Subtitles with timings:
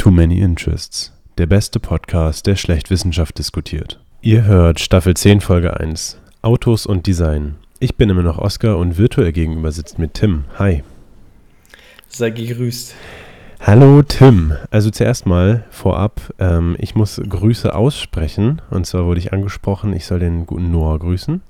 [0.00, 4.00] Too Many Interests, der beste Podcast, der schlecht Wissenschaft diskutiert.
[4.22, 7.56] Ihr hört Staffel 10, Folge 1, Autos und Design.
[7.80, 10.44] Ich bin immer noch Oskar und virtuell gegenüber sitzt mit Tim.
[10.58, 10.82] Hi.
[12.08, 12.94] Sei gegrüßt.
[13.60, 14.54] Hallo Tim.
[14.70, 18.62] Also zuerst mal vorab, ähm, ich muss Grüße aussprechen.
[18.70, 21.42] Und zwar wurde ich angesprochen, ich soll den guten Noah grüßen.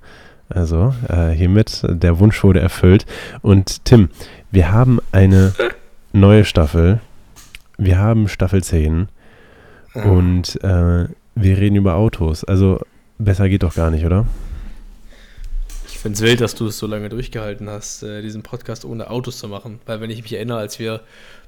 [0.48, 3.06] Also äh, hiermit, der Wunsch wurde erfüllt.
[3.42, 4.08] Und Tim,
[4.50, 5.52] wir haben eine
[6.12, 7.00] neue Staffel.
[7.80, 9.08] Wir haben Staffel 10.
[9.94, 10.02] Ah.
[10.02, 12.44] Und äh, wir reden über Autos.
[12.44, 12.78] Also
[13.18, 14.26] besser geht doch gar nicht, oder?
[15.88, 19.08] Ich finde es wild, dass du es so lange durchgehalten hast, äh, diesen Podcast ohne
[19.08, 19.80] Autos zu machen.
[19.86, 21.00] Weil wenn ich mich erinnere, als wir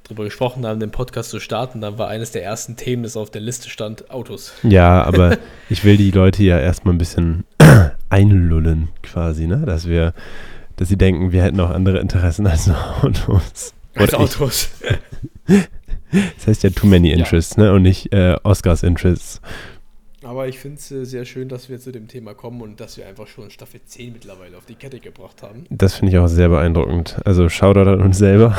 [0.04, 3.30] darüber gesprochen haben, den Podcast zu starten, dann war eines der ersten Themen, das auf
[3.30, 4.54] der Liste stand, Autos.
[4.62, 5.36] Ja, aber
[5.68, 7.44] ich will die Leute ja erstmal ein bisschen
[8.08, 9.64] einlullen, quasi, ne?
[9.66, 10.14] Dass wir,
[10.76, 12.70] dass sie denken, wir hätten auch andere Interessen als
[13.02, 13.74] Autos.
[13.94, 14.14] Als.
[14.14, 14.70] Autos.
[16.12, 17.16] Das heißt ja Too Many Ja.
[17.16, 17.72] Interests, ne?
[17.72, 19.40] Und nicht äh, Oscars Interests.
[20.24, 22.96] Aber ich finde es äh, sehr schön, dass wir zu dem Thema kommen und dass
[22.96, 25.64] wir einfach schon Staffel 10 mittlerweile auf die Kette gebracht haben.
[25.70, 27.16] Das finde ich auch sehr beeindruckend.
[27.24, 28.56] Also Shoutout an uns selber.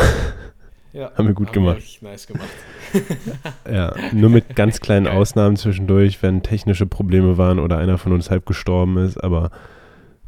[0.91, 1.77] Ja, Haben wir gut gemacht.
[1.77, 2.49] Richtig nice gemacht.
[3.71, 8.29] ja, nur mit ganz kleinen Ausnahmen zwischendurch, wenn technische Probleme waren oder einer von uns
[8.29, 9.49] halb gestorben ist, aber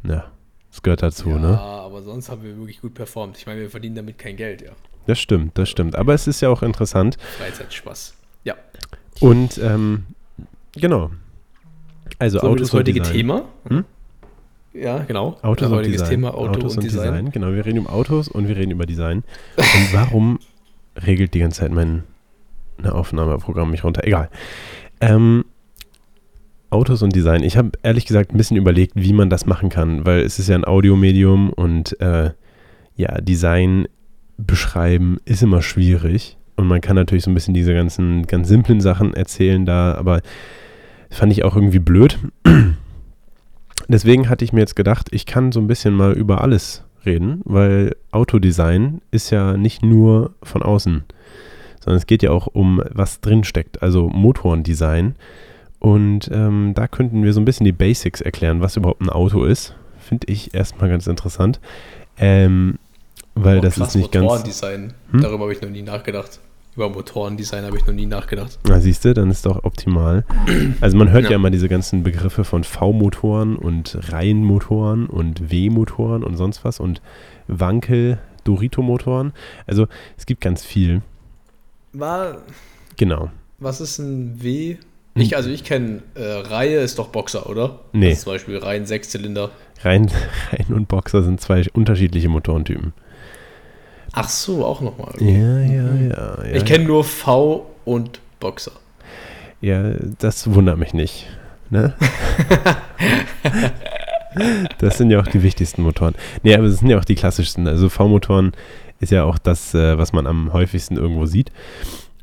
[0.04, 0.30] ja,
[0.72, 1.60] es gehört dazu, ja, ne?
[1.60, 3.38] aber sonst haben wir wirklich gut performt.
[3.38, 4.72] Ich meine, wir verdienen damit kein Geld, ja.
[5.06, 5.96] Das stimmt, das stimmt.
[5.96, 7.16] Aber es ist ja auch interessant.
[7.38, 8.14] Freizeitspaß.
[8.44, 8.54] Ja.
[9.20, 10.04] Und ähm,
[10.72, 11.10] genau.
[12.18, 13.16] Also So, Autos das heutige und Design.
[13.16, 13.44] Thema.
[13.68, 13.84] Hm?
[14.74, 15.38] Ja, genau.
[15.42, 16.08] Autos und Design.
[16.08, 17.30] Thema Auto und, Design.
[17.30, 19.24] Genau, wir reden über Autos und wir reden über Design.
[19.56, 20.38] Und warum
[21.04, 22.04] regelt die ganze Zeit mein
[22.78, 24.04] ne, Aufnahmeprogramm mich runter?
[24.04, 24.28] Egal.
[25.00, 25.44] Ähm,
[26.68, 27.42] Autos und Design.
[27.42, 30.48] Ich habe ehrlich gesagt ein bisschen überlegt, wie man das machen kann, weil es ist
[30.48, 32.32] ja ein Audiomedium und äh,
[32.96, 33.86] ja, Design
[34.38, 36.36] beschreiben ist immer schwierig.
[36.56, 40.22] Und man kann natürlich so ein bisschen diese ganzen ganz simplen Sachen erzählen da, aber
[41.10, 42.18] fand ich auch irgendwie blöd.
[43.88, 47.40] Deswegen hatte ich mir jetzt gedacht, ich kann so ein bisschen mal über alles reden,
[47.44, 51.04] weil Autodesign ist ja nicht nur von außen,
[51.78, 55.14] sondern es geht ja auch um, was drin steckt, also Motorendesign.
[55.78, 59.44] Und ähm, da könnten wir so ein bisschen die Basics erklären, was überhaupt ein Auto
[59.44, 59.74] ist.
[59.98, 61.60] Finde ich erstmal ganz interessant.
[62.18, 62.78] Ähm,
[63.36, 64.24] weil Oh, das ist nicht ganz.
[64.24, 64.92] Motorendesign.
[65.12, 65.20] Hm?
[65.20, 66.40] Darüber habe ich noch nie nachgedacht.
[66.74, 68.58] Über Motorendesign habe ich noch nie nachgedacht.
[68.68, 70.24] Na, siehst du, dann ist doch optimal.
[70.80, 71.30] Also man hört ja.
[71.30, 71.36] Ja.
[71.36, 77.00] immer diese ganzen Begriffe von V-Motoren und Reihenmotoren und W-Motoren und sonst was und
[77.48, 79.32] Wankel, Dorito-Motoren.
[79.66, 79.86] Also
[80.18, 81.00] es gibt ganz viel.
[81.92, 82.38] War,
[82.98, 83.30] Genau.
[83.58, 84.76] was ist ein W?
[85.14, 87.80] Ich, also ich kenne äh, Reihe ist doch Boxer, oder?
[87.92, 88.12] Nee.
[88.12, 89.50] Ist zum Beispiel Reihen Sechszylinder.
[89.82, 90.10] Reihen,
[90.52, 92.92] Reihen und Boxer sind zwei unterschiedliche Motorentypen.
[94.18, 95.12] Ach so, auch nochmal.
[95.20, 96.44] Ja, ja, ja.
[96.44, 98.72] ja Ich kenne nur V und Boxer.
[99.60, 101.26] Ja, das wundert mich nicht.
[101.68, 101.92] Ne?
[104.78, 106.14] das sind ja auch die wichtigsten Motoren.
[106.42, 107.68] Nee, aber es sind ja auch die klassischsten.
[107.68, 108.52] Also V-Motoren
[109.00, 111.52] ist ja auch das, äh, was man am häufigsten irgendwo sieht.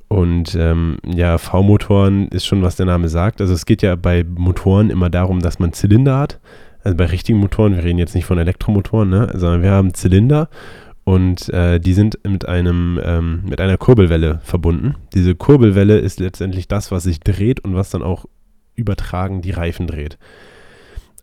[0.07, 3.39] Und ähm, ja, V-Motoren ist schon, was der Name sagt.
[3.39, 6.39] Also es geht ja bei Motoren immer darum, dass man Zylinder hat.
[6.83, 9.31] Also bei richtigen Motoren, wir reden jetzt nicht von Elektromotoren, ne?
[9.35, 10.49] sondern wir haben Zylinder
[11.03, 14.96] und äh, die sind mit einem ähm, mit einer Kurbelwelle verbunden.
[15.14, 18.25] Diese Kurbelwelle ist letztendlich das, was sich dreht und was dann auch
[18.75, 20.18] übertragen die Reifen dreht.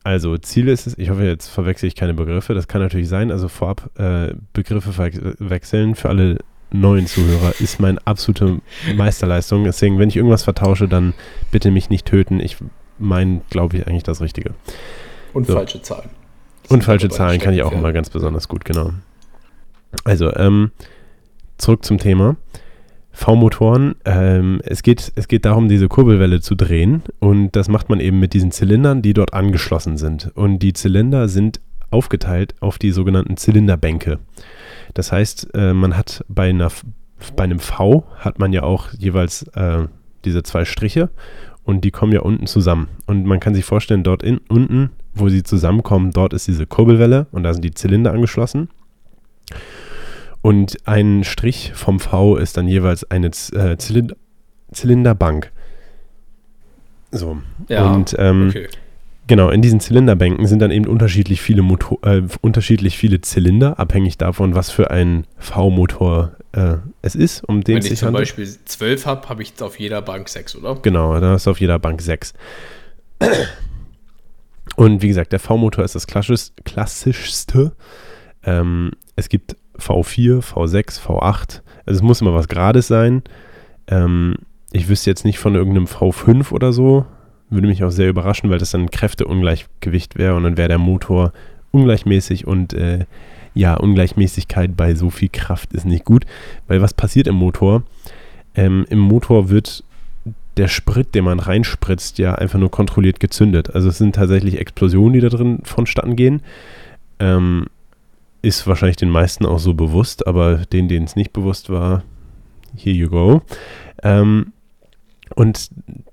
[0.02, 3.30] Also Ziel ist es, ich hoffe, jetzt verwechsel ich keine Begriffe, das kann natürlich sein,
[3.30, 6.38] also vorab äh, Begriffe verwechseln für alle
[6.72, 8.60] neuen Zuhörer ist meine absolute
[8.94, 9.64] Meisterleistung.
[9.64, 11.14] Deswegen, wenn ich irgendwas vertausche, dann
[11.50, 12.40] bitte mich nicht töten.
[12.40, 12.58] Ich
[12.98, 14.54] meine, glaube ich, eigentlich das Richtige.
[15.32, 15.54] Und So.
[15.54, 16.10] falsche Zahlen.
[16.62, 18.92] Das Und falsche Zahlen kann ich auch immer ganz besonders gut, genau.
[20.04, 20.70] Also, ähm,
[21.58, 22.36] zurück zum Thema.
[23.12, 28.00] V-Motoren, ähm, es, geht, es geht darum, diese Kurbelwelle zu drehen und das macht man
[28.00, 30.30] eben mit diesen Zylindern, die dort angeschlossen sind.
[30.34, 34.20] Und die Zylinder sind aufgeteilt auf die sogenannten Zylinderbänke.
[34.94, 36.70] Das heißt, äh, man hat bei, einer,
[37.36, 39.86] bei einem V hat man ja auch jeweils äh,
[40.24, 41.10] diese zwei Striche
[41.64, 42.88] und die kommen ja unten zusammen.
[43.06, 47.26] Und man kann sich vorstellen, dort in, unten, wo sie zusammenkommen, dort ist diese Kurbelwelle
[47.32, 48.68] und da sind die Zylinder angeschlossen.
[50.42, 54.16] Und ein Strich vom V ist dann jeweils eine äh, Zylinder
[54.72, 55.50] Zylinderbank.
[57.10, 57.38] So.
[57.68, 58.68] Ja, und ähm, okay.
[59.26, 64.18] Genau, in diesen Zylinderbänken sind dann eben unterschiedlich viele, Motor, äh, unterschiedlich viele Zylinder, abhängig
[64.18, 68.22] davon, was für ein V-Motor äh, es ist, um den Wenn ich zum handelt.
[68.22, 70.76] Beispiel 12 habe, habe ich auf jeder Bank 6, oder?
[70.82, 72.34] Genau, da hast du auf jeder Bank sechs.
[74.74, 77.72] Und wie gesagt, der V-Motor ist das klassisch, klassischste.
[78.42, 81.62] Ähm, es gibt V4, V6, V8.
[81.86, 83.22] Also es muss immer was Gerades sein.
[83.88, 84.36] Ähm,
[84.72, 87.06] ich wüsste jetzt nicht von irgendeinem V5 oder so.
[87.48, 91.32] Würde mich auch sehr überraschen, weil das dann Kräfteungleichgewicht wäre und dann wäre der Motor
[91.72, 93.06] ungleichmäßig und äh,
[93.54, 96.24] ja, Ungleichmäßigkeit bei so viel Kraft ist nicht gut.
[96.68, 97.82] Weil was passiert im Motor?
[98.54, 99.84] Ähm, Im Motor wird
[100.56, 103.74] der Sprit, den man reinspritzt, ja einfach nur kontrolliert gezündet.
[103.74, 106.42] Also es sind tatsächlich Explosionen, die da drin vonstatten gehen.
[107.18, 107.66] Ähm,
[108.42, 112.02] ist wahrscheinlich den meisten auch so bewusst, aber denen, denen es nicht bewusst war,
[112.76, 113.42] here you go.
[114.02, 114.52] Ähm,
[115.34, 115.70] und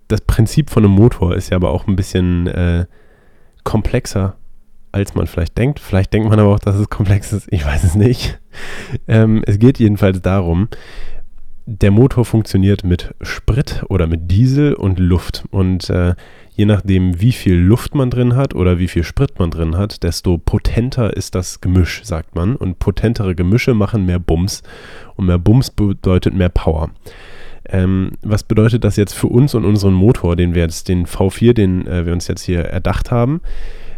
[0.07, 2.85] das Prinzip von einem Motor ist ja aber auch ein bisschen äh,
[3.63, 4.35] komplexer,
[4.91, 5.79] als man vielleicht denkt.
[5.79, 7.47] Vielleicht denkt man aber auch, dass es komplex ist.
[7.51, 8.39] Ich weiß es nicht.
[9.07, 10.69] Ähm, es geht jedenfalls darum,
[11.65, 15.43] der Motor funktioniert mit Sprit oder mit Diesel und Luft.
[15.51, 16.15] Und äh,
[16.57, 20.01] je nachdem, wie viel Luft man drin hat oder wie viel Sprit man drin hat,
[20.01, 22.55] desto potenter ist das Gemisch, sagt man.
[22.55, 24.63] Und potentere Gemische machen mehr Bums.
[25.15, 26.89] Und mehr Bums bedeutet mehr Power.
[27.69, 31.53] Ähm, was bedeutet das jetzt für uns und unseren Motor, den wir jetzt, den V4,
[31.53, 33.41] den äh, wir uns jetzt hier erdacht haben?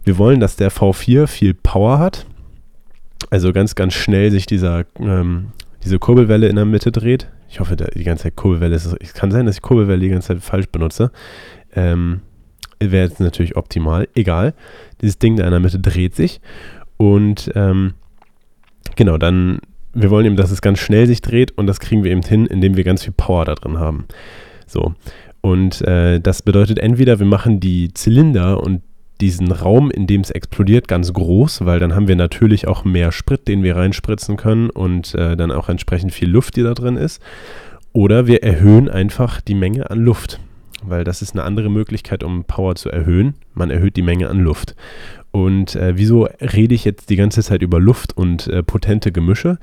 [0.04, 2.26] Wir wollen, dass der V4 viel Power hat.
[3.30, 5.54] Also ganz, ganz schnell sich dieser, ähm,
[5.86, 7.30] diese Kurbelwelle in der Mitte dreht.
[7.48, 8.98] Ich hoffe, die ganze Zeit Kurbelwelle ist.
[9.00, 11.12] Es kann sein, dass ich Kurbelwelle die ganze Zeit falsch benutze.
[11.74, 12.22] Ähm,
[12.80, 14.08] Wäre jetzt natürlich optimal.
[14.16, 14.54] Egal.
[15.02, 16.40] Dieses Ding da in der Mitte dreht sich.
[16.98, 17.94] Und ähm,
[18.96, 19.60] genau, dann,
[19.94, 22.46] wir wollen eben, dass es ganz schnell sich dreht und das kriegen wir eben hin,
[22.46, 24.06] indem wir ganz viel Power da drin haben.
[24.66, 24.94] So.
[25.42, 28.82] Und äh, das bedeutet entweder, wir machen die Zylinder und
[29.22, 33.12] diesen Raum, in dem es explodiert, ganz groß, weil dann haben wir natürlich auch mehr
[33.12, 36.96] Sprit, den wir reinspritzen können und äh, dann auch entsprechend viel Luft, die da drin
[36.96, 37.22] ist.
[37.92, 40.40] Oder wir erhöhen einfach die Menge an Luft,
[40.84, 43.36] weil das ist eine andere Möglichkeit, um Power zu erhöhen.
[43.54, 44.76] Man erhöht die Menge an Luft.
[45.32, 49.58] Und äh, wieso rede ich jetzt die ganze Zeit über Luft und äh, potente Gemische?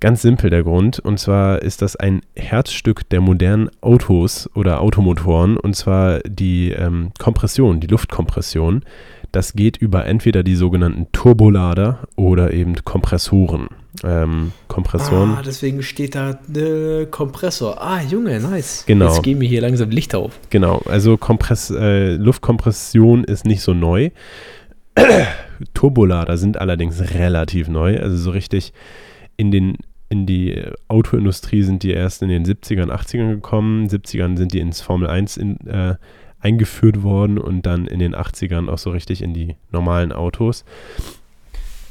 [0.00, 0.98] Ganz simpel der Grund.
[0.98, 5.56] Und zwar ist das ein Herzstück der modernen Autos oder Automotoren.
[5.56, 8.82] Und zwar die ähm, Kompression, die Luftkompression.
[9.32, 13.68] Das geht über entweder die sogenannten Turbolader oder eben Kompressoren.
[14.04, 15.30] Ähm, Kompressoren.
[15.30, 17.80] Ah, deswegen steht da äh, Kompressor.
[17.80, 18.84] Ah, Junge, nice.
[18.86, 19.06] Genau.
[19.06, 20.38] Jetzt gehen wir hier langsam Licht auf.
[20.50, 24.10] Genau, also Kompress äh, Luftkompression ist nicht so neu.
[25.74, 27.98] Turbolader sind allerdings relativ neu.
[28.00, 28.74] Also so richtig
[29.38, 29.76] in den
[30.10, 33.88] in die Autoindustrie sind die erst in den 70ern, 80ern gekommen.
[33.88, 35.96] 70ern sind die ins Formel 1 in, äh,
[36.42, 40.64] eingeführt worden und dann in den 80ern auch so richtig in die normalen Autos.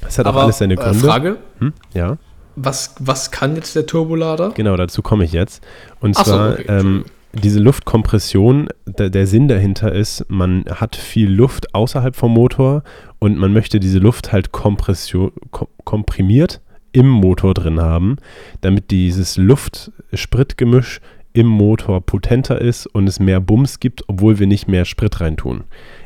[0.02, 1.00] Das hat Aber, auch alles seine äh, Gründe.
[1.00, 1.74] Frage, Hm?
[1.94, 2.18] Ja,
[2.56, 4.52] was, was kann jetzt der Turbolader?
[4.52, 5.64] genau, dazu komme ich jetzt.
[6.00, 10.98] Und Ach so, zwar okay, ähm, diese Luftkompression, der, der Sinn dahinter ist, man hat
[10.98, 12.84] viel Luft außerhalb vom Motor
[13.20, 16.60] und man möchte diese Luft halt Kompression, kom komprimiert
[16.92, 18.18] im Motor drin haben,
[18.60, 21.00] damit dieses Luft-Sprit-Gemisch
[21.34, 25.64] im Motor potenter ist und es mehr Bums gibt, obwohl wir nicht mehr Sprit reintun.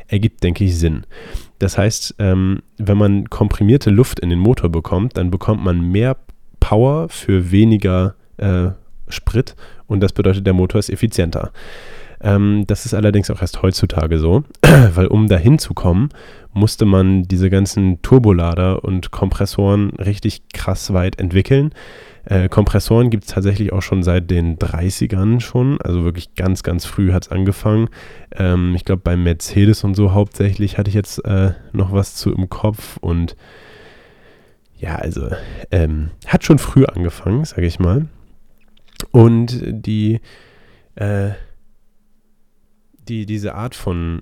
[0.08, 1.04] Ergibt, denke ich, Sinn.
[1.58, 6.16] Das heißt, ähm, wenn man komprimierte Luft in den Motor bekommt, dann bekommt man mehr
[6.60, 8.68] Power für weniger äh,
[9.08, 9.56] Sprit
[9.86, 11.52] und das bedeutet, der Motor ist effizienter.
[12.20, 14.44] Ähm, das ist allerdings auch erst heutzutage so,
[14.94, 16.08] weil um dahin zu kommen,
[16.52, 21.72] musste man diese ganzen Turbolader und Kompressoren richtig krass weit entwickeln.
[22.26, 26.84] Äh, Kompressoren gibt es tatsächlich auch schon seit den 30ern schon, also wirklich ganz, ganz
[26.84, 27.88] früh hat es angefangen.
[28.34, 32.32] Ähm, ich glaube, bei Mercedes und so hauptsächlich hatte ich jetzt äh, noch was zu
[32.32, 33.36] im Kopf und
[34.78, 35.30] ja, also
[35.70, 38.08] ähm, hat schon früh angefangen, sage ich mal.
[39.12, 40.20] Und die,
[40.96, 41.30] äh,
[43.08, 44.20] die, diese Art von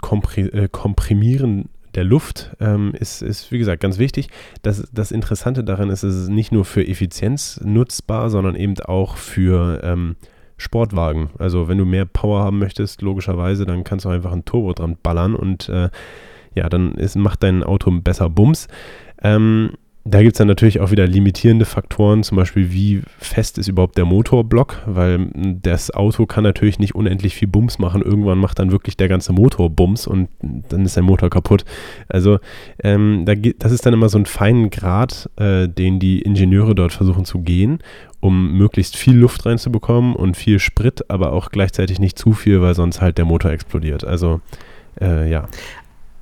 [0.00, 4.28] Kompri äh, Komprimieren der Luft ähm, ist, ist, wie gesagt, ganz wichtig.
[4.62, 9.16] Das, das Interessante daran ist, es ist nicht nur für Effizienz nutzbar, sondern eben auch
[9.16, 10.16] für ähm,
[10.56, 11.30] Sportwagen.
[11.38, 14.96] Also wenn du mehr Power haben möchtest, logischerweise, dann kannst du einfach ein Turbo dran
[15.02, 15.90] ballern und äh,
[16.54, 18.68] ja, dann ist, macht dein Auto besser Bums.
[19.22, 19.72] Ähm,
[20.04, 23.98] da gibt es dann natürlich auch wieder limitierende Faktoren, zum Beispiel wie fest ist überhaupt
[23.98, 25.30] der Motorblock, weil
[25.62, 28.00] das Auto kann natürlich nicht unendlich viel Bums machen.
[28.00, 31.64] Irgendwann macht dann wirklich der ganze Motor Bums und dann ist der Motor kaputt.
[32.08, 32.38] Also
[32.82, 36.92] ähm, da das ist dann immer so ein feinen Grad, äh, den die Ingenieure dort
[36.92, 37.80] versuchen zu gehen,
[38.20, 42.74] um möglichst viel Luft reinzubekommen und viel Sprit, aber auch gleichzeitig nicht zu viel, weil
[42.74, 44.04] sonst halt der Motor explodiert.
[44.04, 44.40] Also
[44.98, 45.46] äh, ja.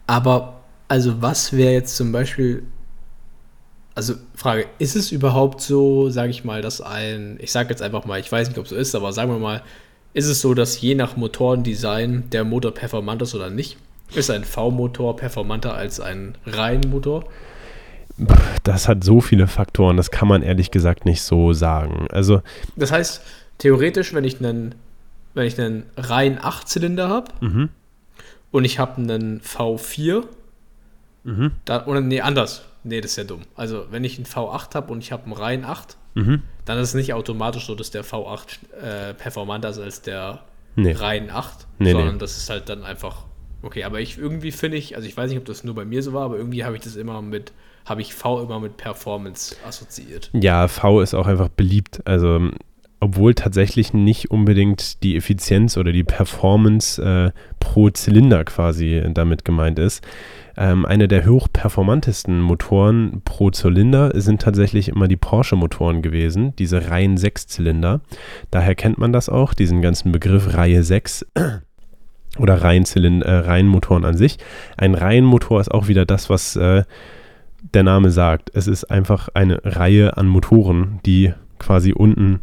[0.08, 2.64] Aber, also was wäre jetzt zum Beispiel,
[3.98, 8.04] also Frage, ist es überhaupt so, sage ich mal, dass ein, ich sage jetzt einfach
[8.06, 9.60] mal, ich weiß nicht, ob es so ist, aber sagen wir mal,
[10.14, 13.76] ist es so, dass je nach Motorendesign der Motor performant ist oder nicht?
[14.14, 17.24] Ist ein V-Motor performanter als ein Reihenmotor?
[18.62, 22.06] Das hat so viele Faktoren, das kann man ehrlich gesagt nicht so sagen.
[22.12, 22.40] Also
[22.76, 23.20] Das heißt,
[23.58, 24.76] theoretisch, wenn ich einen
[25.34, 27.68] wenn ich einen rein 8-Zylinder habe Mhm.
[28.52, 30.22] und ich habe einen V4,
[31.24, 31.50] Mhm.
[31.64, 32.62] da, oder nee, anders.
[32.88, 33.42] Nee, das ist ja dumm.
[33.54, 36.42] Also, wenn ich einen V8 habe und ich habe einen rein 8, Mhm.
[36.64, 40.40] dann ist es nicht automatisch so, dass der V8 äh, performanter ist als der
[40.74, 40.92] Nee.
[40.92, 42.18] rein 8, Nee, sondern nee.
[42.18, 43.24] das ist halt dann einfach
[43.62, 43.84] okay.
[43.84, 46.12] Aber ich irgendwie finde ich, also ich weiß nicht, ob das nur bei mir so
[46.12, 47.52] war, aber irgendwie habe ich das immer mit,
[47.84, 50.30] habe ich V immer mit Performance assoziiert.
[50.32, 52.00] Ja, V ist auch einfach beliebt.
[52.04, 52.50] Also,
[53.00, 57.30] obwohl tatsächlich nicht unbedingt die Effizienz oder die Performance äh,
[57.60, 60.04] pro Zylinder quasi damit gemeint ist.
[60.60, 67.16] Ähm, eine der hochperformantesten Motoren pro Zylinder sind tatsächlich immer die Porsche-Motoren gewesen, diese Reihen
[67.16, 68.00] 6-Zylinder.
[68.50, 71.26] Daher kennt man das auch, diesen ganzen Begriff Reihe 6
[72.38, 74.38] oder Reihenzylinder, äh, Reihenmotoren an sich.
[74.76, 76.82] Ein Reihenmotor ist auch wieder das, was äh,
[77.72, 78.50] der Name sagt.
[78.52, 82.40] Es ist einfach eine Reihe an Motoren, die quasi unten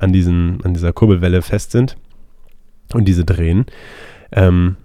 [0.00, 1.96] an, diesen, an dieser Kurbelwelle fest sind
[2.92, 3.66] und diese drehen.
[4.32, 4.76] Ähm,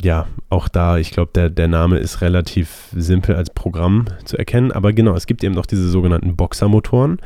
[0.00, 4.72] ja, auch da, ich glaube, der, der Name ist relativ simpel als Programm zu erkennen.
[4.72, 7.18] Aber genau, es gibt eben noch diese sogenannten Boxermotoren.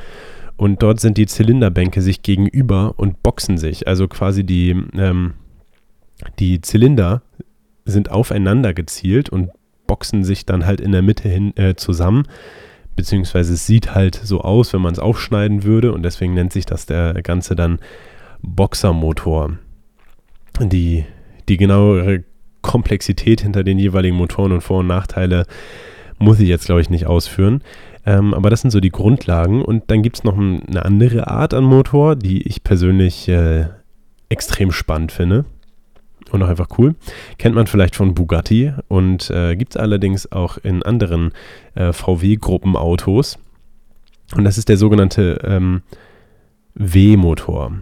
[0.56, 3.86] Und dort sind die Zylinderbänke sich gegenüber und boxen sich.
[3.86, 5.34] Also quasi die, ähm,
[6.38, 7.22] die Zylinder
[7.84, 9.50] sind aufeinander gezielt und
[9.86, 12.24] boxen sich dann halt in der Mitte hin äh, zusammen.
[12.96, 15.92] Beziehungsweise es sieht halt so aus, wenn man es aufschneiden würde.
[15.92, 17.78] Und deswegen nennt sich das der Ganze dann
[18.42, 19.58] Boxermotor.
[20.58, 21.04] Die,
[21.48, 22.24] die genauere
[22.62, 25.46] Komplexität hinter den jeweiligen Motoren und Vor- und Nachteile
[26.18, 27.62] muss ich jetzt, glaube ich, nicht ausführen.
[28.04, 29.62] Ähm, aber das sind so die Grundlagen.
[29.62, 33.66] Und dann gibt es noch ein, eine andere Art an Motor, die ich persönlich äh,
[34.28, 35.44] extrem spannend finde.
[36.30, 36.94] Und auch einfach cool.
[37.38, 41.32] Kennt man vielleicht von Bugatti und äh, gibt es allerdings auch in anderen
[41.74, 43.38] äh, VW-Gruppenautos.
[44.34, 45.82] Und das ist der sogenannte ähm,
[46.74, 47.72] W-Motor.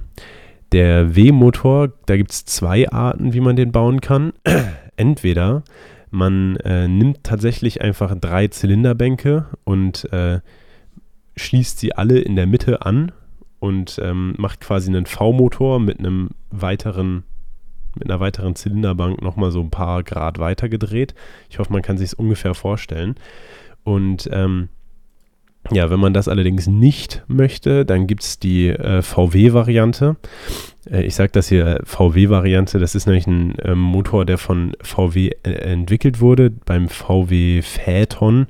[0.75, 4.33] Der W-Motor, da gibt es zwei Arten, wie man den bauen kann.
[4.97, 5.63] Entweder
[6.11, 10.41] man äh, nimmt tatsächlich einfach drei Zylinderbänke und äh,
[11.37, 13.13] schließt sie alle in der Mitte an
[13.61, 17.23] und ähm, macht quasi einen V-Motor mit einem weiteren
[17.95, 21.15] mit einer weiteren Zylinderbank nochmal so ein paar Grad weiter gedreht.
[21.51, 23.15] Ich hoffe, man kann sich es ungefähr vorstellen.
[23.85, 24.71] Und ähm,
[25.71, 30.17] ja, wenn man das allerdings nicht möchte, dann gibt es die äh, VW-Variante.
[30.91, 35.31] Äh, ich sage das hier VW-Variante, das ist nämlich ein ähm, Motor, der von VW
[35.43, 38.47] äh, entwickelt wurde, beim VW Phaeton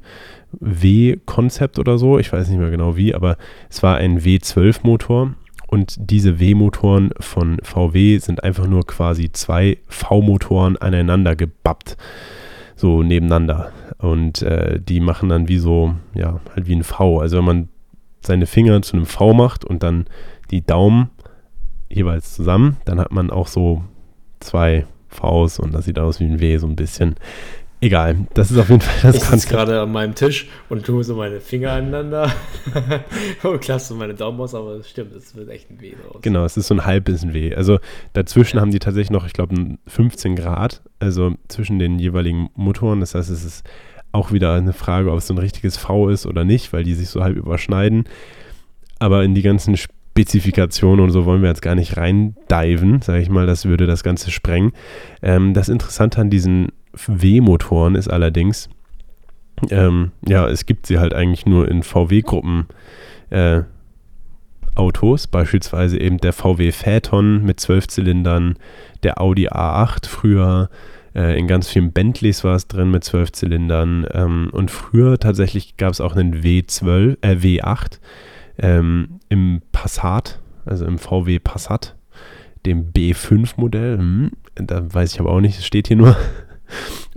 [0.61, 2.18] W-Konzept oder so.
[2.18, 3.37] Ich weiß nicht mehr genau wie, aber
[3.71, 5.35] es war ein W12-Motor.
[5.66, 11.97] Und diese W-Motoren von VW sind einfach nur quasi zwei V-Motoren aneinander gebappt.
[12.76, 13.73] So nebeneinander.
[13.99, 17.21] Und äh, die machen dann wie so, ja, halt wie ein V.
[17.21, 17.69] Also wenn man
[18.21, 20.07] seine Finger zu einem V macht und dann
[20.50, 21.11] die Daumen
[21.88, 23.83] jeweils zusammen, dann hat man auch so
[24.40, 27.14] zwei Vs und das sieht aus wie ein W so ein bisschen.
[27.85, 31.05] Egal, das ist auf jeden Fall das ich sitze gerade an meinem Tisch und tue
[31.05, 32.33] so meine Finger aneinander
[33.43, 36.23] und klasse meine Daumen aus, aber das stimmt, es wird echt ein Weh draus.
[36.23, 37.55] Genau, es ist so ein halbes Weh.
[37.55, 37.81] Also
[38.14, 43.00] dazwischen haben die tatsächlich noch, ich glaube, 15 Grad, also zwischen den jeweiligen Motoren.
[43.00, 43.67] Das heißt, es ist
[44.12, 46.95] auch wieder eine Frage, ob es so ein richtiges V ist oder nicht, weil die
[46.95, 48.05] sich so halb überschneiden.
[48.99, 53.29] Aber in die ganzen Spezifikationen und so wollen wir jetzt gar nicht reindiven, sage ich
[53.29, 54.73] mal, das würde das Ganze sprengen.
[55.21, 56.69] Ähm, das Interessante an diesen
[57.07, 58.69] W-Motoren ist allerdings,
[59.71, 62.67] ähm, ja, es gibt sie halt eigentlich nur in VW-Gruppen
[63.31, 63.63] äh,
[64.75, 68.57] Autos, beispielsweise eben der VW Phaeton mit zwölf Zylindern,
[69.03, 70.69] der Audi A8 früher,
[71.15, 75.77] äh, in ganz vielen Bentleys war es drin mit zwölf Zylindern ähm, und früher tatsächlich
[75.77, 78.01] gab es auch einen W12, äh, W8
[78.59, 81.95] ähm, im Passat, also im VW Passat,
[82.67, 86.17] dem B5-Modell, hm, da weiß ich aber auch nicht, es steht hier nur.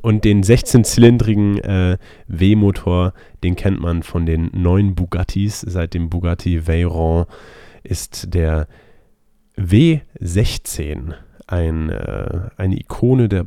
[0.01, 1.97] Und den 16-zylindrigen äh,
[2.27, 5.61] W-Motor, den kennt man von den neuen Bugattis.
[5.61, 7.25] Seit dem Bugatti Veyron
[7.83, 8.67] ist der
[9.57, 11.13] W16
[11.47, 13.45] ein, äh, eine Ikone der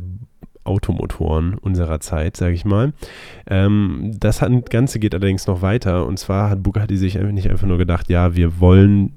[0.64, 2.92] Automotoren unserer Zeit, sage ich mal.
[3.46, 6.06] Ähm, das Ganze geht allerdings noch weiter.
[6.06, 9.16] Und zwar hat Bugatti sich nicht einfach nur gedacht, ja, wir wollen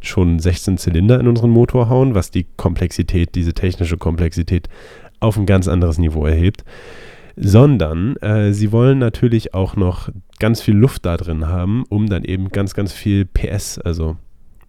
[0.00, 4.68] schon 16 Zylinder in unseren Motor hauen, was die Komplexität, diese technische Komplexität
[5.20, 6.64] auf ein ganz anderes Niveau erhebt,
[7.36, 10.08] sondern äh, sie wollen natürlich auch noch
[10.38, 14.16] ganz viel Luft da drin haben, um dann eben ganz, ganz viel PS, also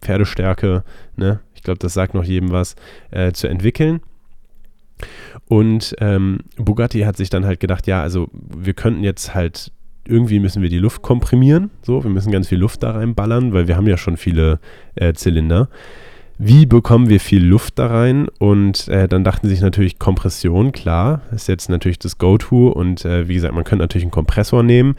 [0.00, 0.84] Pferdestärke,
[1.16, 2.74] ne, ich glaube, das sagt noch jedem was,
[3.10, 4.00] äh, zu entwickeln.
[5.46, 9.72] Und ähm, Bugatti hat sich dann halt gedacht, ja, also wir könnten jetzt halt
[10.06, 13.68] irgendwie müssen wir die Luft komprimieren, so, wir müssen ganz viel Luft da reinballern, weil
[13.68, 14.58] wir haben ja schon viele
[14.96, 15.68] äh, Zylinder.
[16.42, 18.26] Wie bekommen wir viel Luft da rein?
[18.38, 22.68] Und äh, dann dachten sie sich natürlich Kompression, klar, ist jetzt natürlich das Go-To.
[22.68, 24.96] Und äh, wie gesagt, man könnte natürlich einen Kompressor nehmen,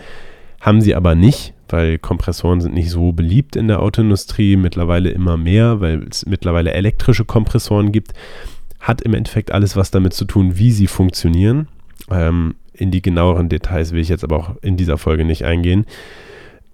[0.60, 5.36] haben sie aber nicht, weil Kompressoren sind nicht so beliebt in der Autoindustrie, mittlerweile immer
[5.36, 8.13] mehr, weil es mittlerweile elektrische Kompressoren gibt.
[8.79, 11.67] Hat im Endeffekt alles was damit zu tun, wie sie funktionieren.
[12.12, 15.88] Ähm, in die genaueren Details will ich jetzt aber auch in dieser Folge nicht eingehen.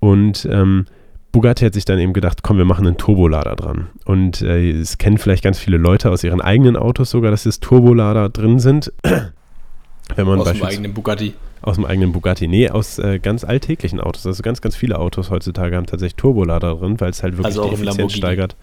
[0.01, 0.88] Und ähm,
[1.31, 3.89] Bugatti hat sich dann eben gedacht, komm, wir machen einen Turbolader dran.
[4.05, 7.60] Und äh, es kennen vielleicht ganz viele Leute aus ihren eigenen Autos sogar, dass es
[7.60, 8.91] Turbolader drin sind.
[10.15, 11.34] Wenn man aus dem eigenen Bugatti.
[11.62, 12.48] Aus dem eigenen Bugatti.
[12.48, 14.25] Nee, aus äh, ganz alltäglichen Autos.
[14.25, 17.67] Also ganz, ganz viele Autos heutzutage haben tatsächlich Turbolader drin, weil es halt wirklich also
[17.67, 18.55] die Effizienz steigert.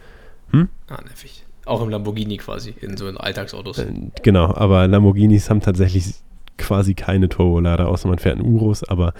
[0.50, 0.68] Hm?
[0.88, 1.44] Ah, nervig.
[1.66, 3.78] Auch im Lamborghini quasi, in so Alltagsautos.
[3.78, 3.92] Äh,
[4.22, 6.14] genau, aber Lamborghinis haben tatsächlich
[6.58, 9.14] quasi keine Turbolader, außer man fährt einen Urus, aber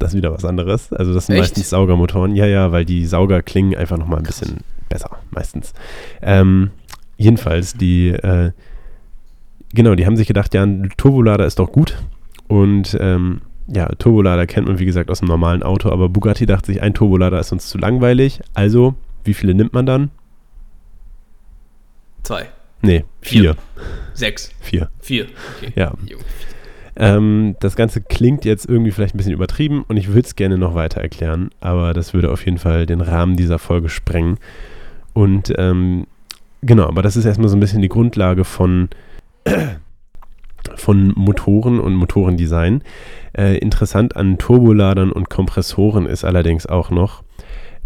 [0.00, 0.92] das ist wieder was anderes.
[0.92, 1.42] Also das sind Echt?
[1.42, 2.34] meistens Saugermotoren.
[2.34, 5.72] Ja, ja, weil die Sauger klingen einfach nochmal ein bisschen besser, meistens.
[6.22, 6.70] Ähm,
[7.16, 8.52] jedenfalls, die, äh,
[9.72, 12.02] genau, die haben sich gedacht, ja, ein Turbolader ist doch gut.
[12.48, 16.72] Und ähm, ja, Turbolader kennt man, wie gesagt, aus einem normalen Auto, aber Bugatti dachte
[16.72, 18.40] sich, ein Turbolader ist uns zu langweilig.
[18.54, 20.10] Also, wie viele nimmt man dann?
[22.22, 22.48] Zwei.
[22.82, 23.42] Nee, vier.
[23.42, 23.56] vier.
[24.14, 24.50] Sechs.
[24.60, 24.88] Vier.
[25.00, 25.26] Vier.
[25.58, 25.72] Okay.
[25.76, 25.92] Ja.
[27.00, 30.58] Ähm, das Ganze klingt jetzt irgendwie vielleicht ein bisschen übertrieben und ich würde es gerne
[30.58, 34.36] noch weiter erklären, aber das würde auf jeden Fall den Rahmen dieser Folge sprengen.
[35.14, 36.06] Und ähm,
[36.60, 38.90] genau, aber das ist erstmal so ein bisschen die Grundlage von,
[40.76, 42.82] von Motoren und Motorendesign.
[43.32, 47.22] Äh, interessant an Turboladern und Kompressoren ist allerdings auch noch,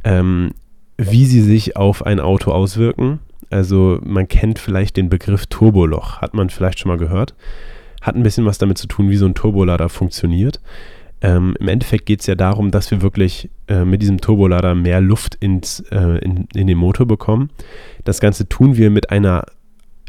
[0.02, 0.50] ähm,
[0.96, 3.20] wie sie sich auf ein Auto auswirken.
[3.48, 7.36] Also man kennt vielleicht den Begriff Turboloch, hat man vielleicht schon mal gehört
[8.04, 10.60] hat ein bisschen was damit zu tun, wie so ein Turbolader funktioniert.
[11.22, 15.00] Ähm, Im Endeffekt geht es ja darum, dass wir wirklich äh, mit diesem Turbolader mehr
[15.00, 17.48] Luft ins, äh, in, in den Motor bekommen.
[18.04, 19.46] Das Ganze tun wir mit einer,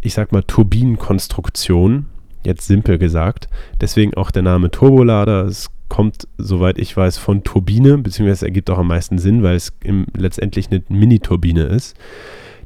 [0.01, 2.07] ich sag mal, Turbinenkonstruktion,
[2.43, 3.47] jetzt simpel gesagt.
[3.79, 5.45] Deswegen auch der Name Turbolader.
[5.45, 9.71] Es kommt, soweit ich weiß, von Turbine, beziehungsweise ergibt auch am meisten Sinn, weil es
[9.85, 11.95] im, letztendlich eine Mini-Turbine ist.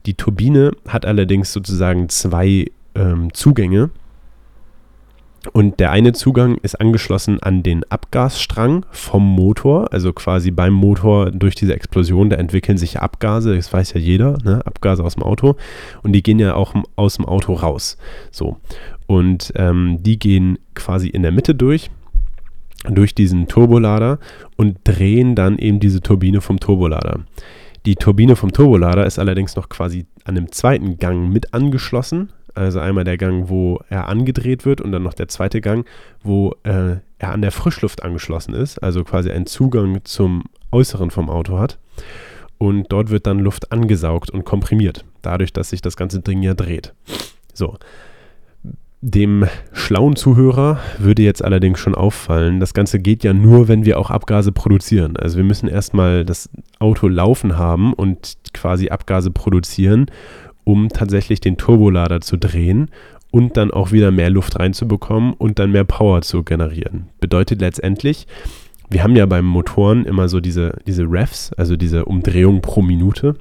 [0.07, 3.91] Die Turbine hat allerdings sozusagen zwei ähm, Zugänge.
[5.53, 11.31] Und der eine Zugang ist angeschlossen an den Abgasstrang vom Motor, also quasi beim Motor
[11.31, 14.61] durch diese Explosion, da entwickeln sich Abgase, das weiß ja jeder, ne?
[14.65, 15.55] Abgase aus dem Auto.
[16.03, 17.97] Und die gehen ja auch aus dem Auto raus.
[18.31, 18.57] So.
[19.07, 21.89] Und ähm, die gehen quasi in der Mitte durch,
[22.89, 24.19] durch diesen Turbolader
[24.57, 27.21] und drehen dann eben diese Turbine vom Turbolader.
[27.85, 32.79] Die Turbine vom Turbolader ist allerdings noch quasi an dem zweiten Gang mit angeschlossen, also
[32.79, 35.87] einmal der Gang, wo er angedreht wird und dann noch der zweite Gang,
[36.21, 41.29] wo äh, er an der Frischluft angeschlossen ist, also quasi einen Zugang zum Äußeren vom
[41.29, 41.79] Auto hat.
[42.57, 46.53] Und dort wird dann Luft angesaugt und komprimiert, dadurch, dass sich das ganze Ding ja
[46.53, 46.93] dreht.
[47.53, 47.77] So.
[49.01, 53.97] Dem schlauen Zuhörer würde jetzt allerdings schon auffallen, das Ganze geht ja nur, wenn wir
[53.97, 55.15] auch Abgase produzieren.
[55.15, 60.07] Also wir müssen erstmal das Auto laufen haben und quasi Abgase produzieren
[60.63, 62.89] um tatsächlich den Turbolader zu drehen
[63.31, 67.09] und dann auch wieder mehr Luft reinzubekommen und dann mehr Power zu generieren.
[67.19, 68.27] Bedeutet letztendlich,
[68.89, 73.35] wir haben ja beim Motoren immer so diese, diese Revs, also diese Umdrehung pro Minute.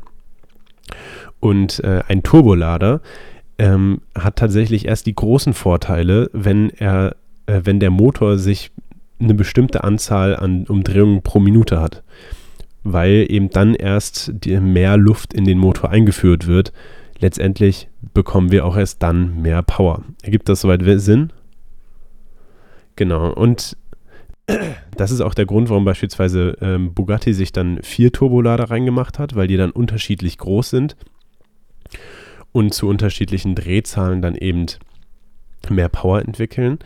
[1.40, 3.00] Und äh, ein Turbolader
[3.58, 8.70] ähm, hat tatsächlich erst die großen Vorteile, wenn er, äh, wenn der Motor sich
[9.20, 12.02] eine bestimmte Anzahl an Umdrehungen pro Minute hat.
[12.84, 16.72] Weil eben dann erst mehr Luft in den Motor eingeführt wird,
[17.18, 20.04] letztendlich bekommen wir auch erst dann mehr Power.
[20.22, 21.32] Ergibt das soweit Sinn?
[22.96, 23.32] Genau.
[23.32, 23.76] Und
[24.96, 29.34] das ist auch der Grund, warum beispielsweise ähm, Bugatti sich dann vier Turbolader reingemacht hat,
[29.34, 30.96] weil die dann unterschiedlich groß sind
[32.52, 34.66] und zu unterschiedlichen Drehzahlen dann eben
[35.68, 36.78] mehr Power entwickeln.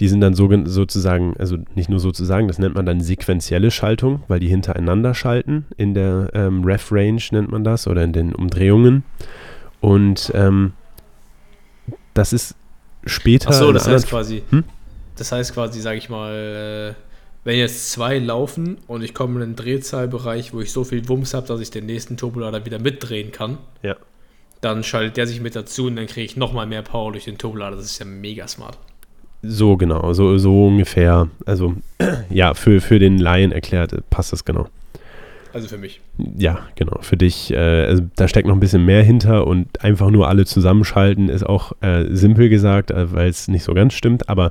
[0.00, 4.22] Die sind dann so, sozusagen, also nicht nur sozusagen, das nennt man dann sequentielle Schaltung,
[4.26, 5.66] weil die hintereinander schalten.
[5.76, 9.04] In der ähm, Ref-Range nennt man das oder in den Umdrehungen.
[9.80, 10.72] Und ähm,
[12.12, 12.56] das ist
[13.04, 13.50] später.
[13.50, 14.64] Ach so, das heißt quasi, hm?
[15.16, 17.00] das heißt quasi, sage ich mal, äh,
[17.44, 21.34] wenn jetzt zwei laufen und ich komme in einen Drehzahlbereich, wo ich so viel Wumms
[21.34, 23.96] habe, dass ich den nächsten Turbolader wieder mitdrehen kann, ja.
[24.62, 27.36] dann schaltet der sich mit dazu und dann kriege ich nochmal mehr Power durch den
[27.36, 27.76] Turbolader.
[27.76, 28.78] Das ist ja mega smart.
[29.46, 31.28] So genau, so, so ungefähr.
[31.46, 31.74] Also
[32.30, 34.68] ja, für, für den Laien erklärt passt das genau.
[35.52, 36.00] Also für mich.
[36.36, 36.98] Ja, genau.
[37.02, 40.46] Für dich, äh, also da steckt noch ein bisschen mehr hinter und einfach nur alle
[40.46, 44.28] zusammenschalten ist auch äh, simpel gesagt, äh, weil es nicht so ganz stimmt.
[44.28, 44.50] Aber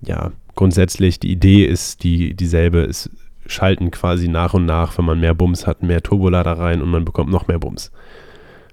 [0.00, 2.80] ja, grundsätzlich, die Idee ist die, dieselbe.
[2.80, 3.10] Es
[3.46, 7.04] schalten quasi nach und nach, wenn man mehr Bums hat, mehr Turbolader rein und man
[7.04, 7.90] bekommt noch mehr Bums.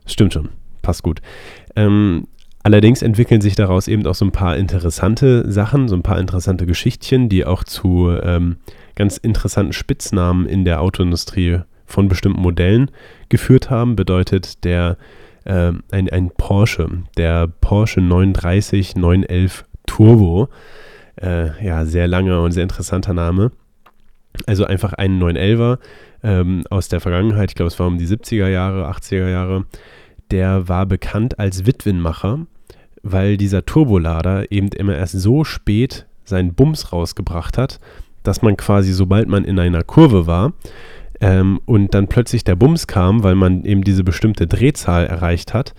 [0.06, 0.50] Stimmt schon,
[0.82, 1.22] passt gut.
[1.76, 2.28] Ähm,
[2.68, 6.66] allerdings entwickeln sich daraus eben auch so ein paar interessante Sachen, so ein paar interessante
[6.66, 8.58] Geschichtchen, die auch zu ähm,
[8.94, 12.92] ganz interessanten Spitznamen in der Autoindustrie von bestimmten Modellen
[13.30, 13.96] geführt haben.
[13.96, 14.98] Bedeutet der
[15.46, 20.50] äh, ein, ein Porsche, der Porsche 930 911 Turbo.
[21.16, 23.54] Äh, ja, sehr langer und sehr interessanter Name.
[24.46, 25.80] Also einfach ein 911er
[26.22, 29.64] ähm, aus der Vergangenheit, ich glaube, es war um die 70er Jahre, 80er Jahre.
[30.32, 32.46] Der war bekannt als Witwenmacher,
[33.12, 37.80] weil dieser Turbolader eben immer erst so spät seinen Bums rausgebracht hat,
[38.24, 40.54] dass man quasi, sobald man in einer Kurve war,
[41.20, 45.74] ähm, und dann plötzlich der Bums kam, weil man eben diese bestimmte Drehzahl erreicht hat,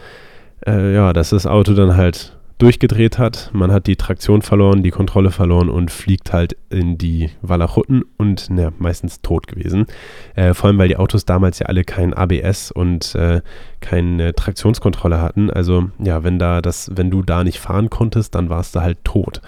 [0.66, 4.90] äh, ja, dass das Auto dann halt durchgedreht hat, man hat die Traktion verloren, die
[4.90, 9.86] Kontrolle verloren und fliegt halt in die Walachutten und ne, meistens tot gewesen.
[10.34, 13.42] Äh, vor allem, weil die Autos damals ja alle kein ABS und äh,
[13.80, 15.50] keine Traktionskontrolle hatten.
[15.50, 19.04] Also ja, wenn da das, wenn du da nicht fahren konntest, dann warst du halt
[19.04, 19.40] tot.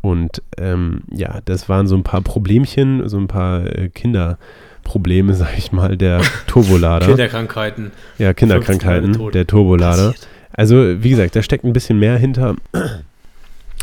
[0.00, 5.58] Und ähm, ja, das waren so ein paar Problemchen, so ein paar äh, Kinderprobleme, sag
[5.58, 7.06] ich mal, der Turbolader.
[7.06, 7.90] Kinderkrankheiten.
[8.18, 10.12] Ja, Kinderkrankheiten, der Turbolader.
[10.12, 10.28] Passiert.
[10.54, 12.56] Also, wie gesagt, da steckt ein bisschen mehr hinter.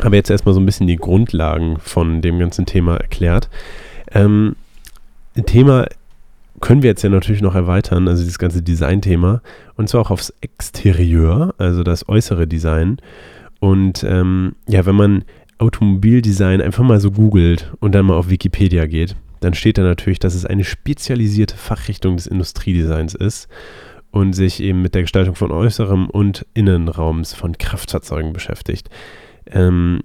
[0.02, 3.48] Aber jetzt erstmal so ein bisschen die Grundlagen von dem ganzen Thema erklärt.
[4.10, 4.56] Ähm,
[5.46, 5.86] Thema
[6.60, 9.42] können wir jetzt ja natürlich noch erweitern, also dieses ganze Design-Thema,
[9.76, 12.98] und zwar auch aufs Exterieur, also das äußere Design.
[13.60, 15.24] Und ähm, ja, wenn man
[15.58, 20.20] Automobildesign einfach mal so googelt und dann mal auf Wikipedia geht, dann steht da natürlich,
[20.20, 23.48] dass es eine spezialisierte Fachrichtung des Industriedesigns ist
[24.12, 28.88] und sich eben mit der Gestaltung von äußerem und Innenraums von Kraftfahrzeugen beschäftigt.
[29.46, 30.00] Ähm,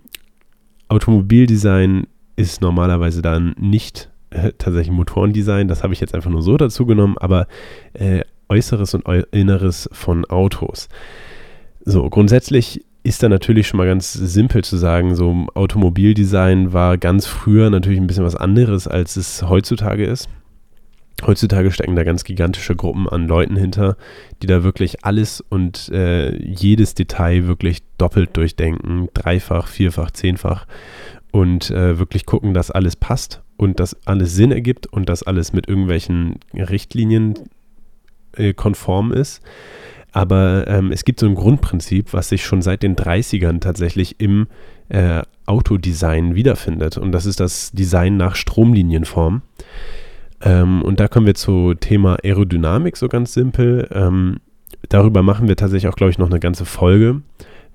[0.87, 6.57] Automobildesign ist normalerweise dann nicht äh, tatsächlich Motorendesign, das habe ich jetzt einfach nur so
[6.57, 7.47] dazu genommen, aber
[7.93, 10.87] äh, Äußeres und Inneres von Autos.
[11.83, 17.25] So, grundsätzlich ist da natürlich schon mal ganz simpel zu sagen, so Automobildesign war ganz
[17.25, 20.29] früher natürlich ein bisschen was anderes, als es heutzutage ist.
[21.25, 23.97] Heutzutage stecken da ganz gigantische Gruppen an Leuten hinter,
[24.41, 30.67] die da wirklich alles und äh, jedes Detail wirklich doppelt durchdenken, dreifach, vierfach, zehnfach
[31.31, 35.53] und äh, wirklich gucken, dass alles passt und dass alles Sinn ergibt und dass alles
[35.53, 37.33] mit irgendwelchen Richtlinien
[38.33, 39.41] äh, konform ist.
[40.11, 44.47] Aber ähm, es gibt so ein Grundprinzip, was sich schon seit den 30ern tatsächlich im
[44.89, 46.97] äh, Autodesign wiederfindet.
[46.97, 49.41] Und das ist das Design nach Stromlinienform.
[50.41, 53.87] Ähm, und da kommen wir zu Thema Aerodynamik so ganz simpel.
[53.91, 54.37] Ähm,
[54.89, 57.21] darüber machen wir tatsächlich auch, glaube ich, noch eine ganze Folge,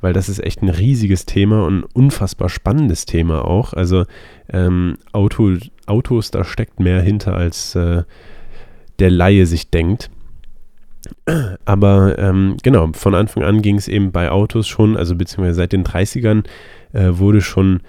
[0.00, 3.72] weil das ist echt ein riesiges Thema und ein unfassbar spannendes Thema auch.
[3.72, 4.04] Also
[4.52, 8.04] ähm, Auto, Autos, da steckt mehr hinter, als äh,
[8.98, 10.10] der Laie sich denkt.
[11.64, 15.72] Aber ähm, genau, von Anfang an ging es eben bei Autos schon, also beziehungsweise seit
[15.72, 16.44] den 30ern
[16.92, 17.80] äh, wurde schon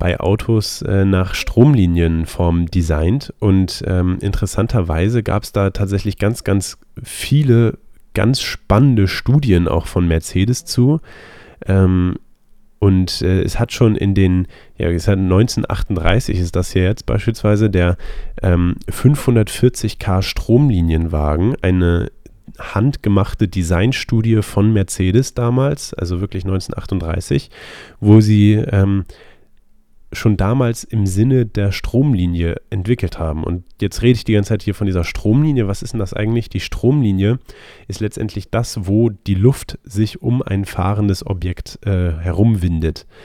[0.00, 6.78] bei Autos äh, nach Stromlinienform designt und ähm, interessanterweise gab es da tatsächlich ganz, ganz
[7.04, 7.78] viele
[8.14, 11.00] ganz spannende Studien auch von Mercedes zu.
[11.66, 12.16] Ähm,
[12.80, 17.04] und äh, es hat schon in den, ja, es hat 1938 ist das hier jetzt
[17.04, 17.98] beispielsweise der
[18.42, 22.10] ähm, 540k Stromlinienwagen, eine
[22.58, 27.50] handgemachte Designstudie von Mercedes damals, also wirklich 1938,
[28.00, 29.04] wo sie ähm,
[30.12, 33.44] schon damals im Sinne der Stromlinie entwickelt haben.
[33.44, 35.68] Und jetzt rede ich die ganze Zeit hier von dieser Stromlinie.
[35.68, 36.48] Was ist denn das eigentlich?
[36.48, 37.38] Die Stromlinie
[37.86, 43.06] ist letztendlich das, wo die Luft sich um ein fahrendes Objekt äh, herumwindet.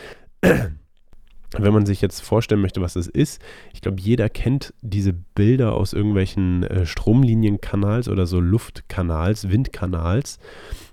[1.57, 3.41] Wenn man sich jetzt vorstellen möchte, was das ist,
[3.73, 10.39] ich glaube, jeder kennt diese Bilder aus irgendwelchen äh, Stromlinienkanals oder so Luftkanals, Windkanals,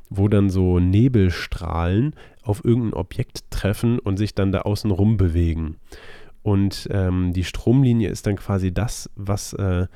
[0.09, 5.77] wo dann so Nebelstrahlen auf irgendein Objekt treffen und sich dann da außen rum bewegen.
[6.43, 9.87] Und ähm, die Stromlinie ist dann quasi das, was äh,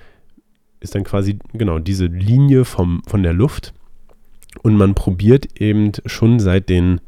[0.81, 3.75] ist dann quasi, genau, diese Linie vom, von der Luft.
[4.63, 7.01] Und man probiert eben schon seit den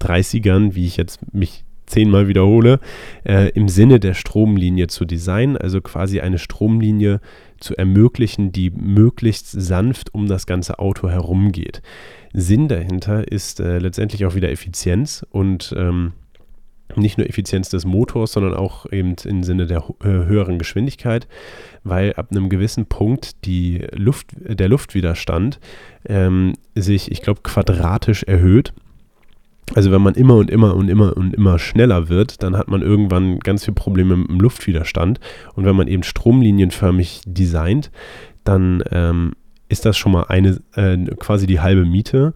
[0.00, 2.80] 30ern, wie ich jetzt mich zehnmal wiederhole,
[3.24, 7.20] äh, im Sinne der Stromlinie zu designen, also quasi eine Stromlinie
[7.58, 11.82] zu ermöglichen, die möglichst sanft um das ganze Auto herumgeht.
[12.32, 16.12] Sinn dahinter ist äh, letztendlich auch wieder Effizienz und ähm,
[16.96, 21.28] nicht nur Effizienz des Motors, sondern auch eben im Sinne der äh, höheren Geschwindigkeit,
[21.84, 25.60] weil ab einem gewissen Punkt die Luft, der Luftwiderstand
[26.06, 28.72] ähm, sich, ich glaube, quadratisch erhöht.
[29.74, 32.82] Also wenn man immer und immer und immer und immer schneller wird, dann hat man
[32.82, 35.20] irgendwann ganz viele Probleme mit dem Luftwiderstand.
[35.54, 37.92] Und wenn man eben stromlinienförmig designt,
[38.42, 39.32] dann ähm,
[39.70, 42.34] ist das schon mal eine, äh, quasi die halbe Miete.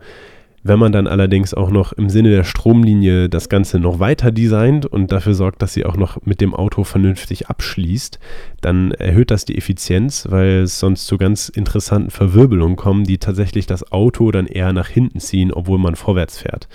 [0.66, 4.86] Wenn man dann allerdings auch noch im Sinne der Stromlinie das Ganze noch weiter designt
[4.86, 8.18] und dafür sorgt, dass sie auch noch mit dem Auto vernünftig abschließt,
[8.62, 13.66] dann erhöht das die Effizienz, weil es sonst zu ganz interessanten Verwirbelungen kommen, die tatsächlich
[13.66, 16.66] das Auto dann eher nach hinten ziehen, obwohl man vorwärts fährt.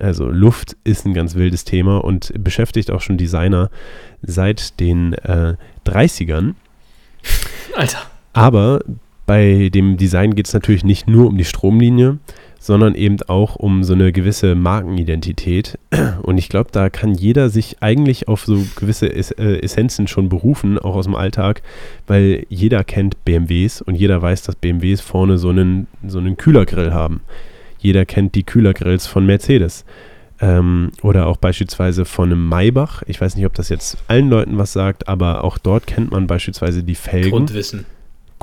[0.00, 3.68] Also Luft ist ein ganz wildes Thema und beschäftigt auch schon Designer
[4.22, 6.54] seit den äh, 30ern.
[7.76, 7.98] Alter.
[8.32, 8.80] Aber
[9.26, 12.18] bei dem Design geht es natürlich nicht nur um die Stromlinie,
[12.58, 15.78] sondern eben auch um so eine gewisse Markenidentität.
[16.22, 20.78] Und ich glaube, da kann jeder sich eigentlich auf so gewisse äh, Essenzen schon berufen,
[20.78, 21.62] auch aus dem Alltag,
[22.06, 26.92] weil jeder kennt BMWs und jeder weiß, dass BMWs vorne so einen, so einen Kühlergrill
[26.92, 27.20] haben.
[27.78, 29.84] Jeder kennt die Kühlergrills von Mercedes.
[30.40, 33.02] Ähm, oder auch beispielsweise von einem Maybach.
[33.06, 36.26] Ich weiß nicht, ob das jetzt allen Leuten was sagt, aber auch dort kennt man
[36.26, 37.30] beispielsweise die Felgen.
[37.30, 37.84] Grundwissen.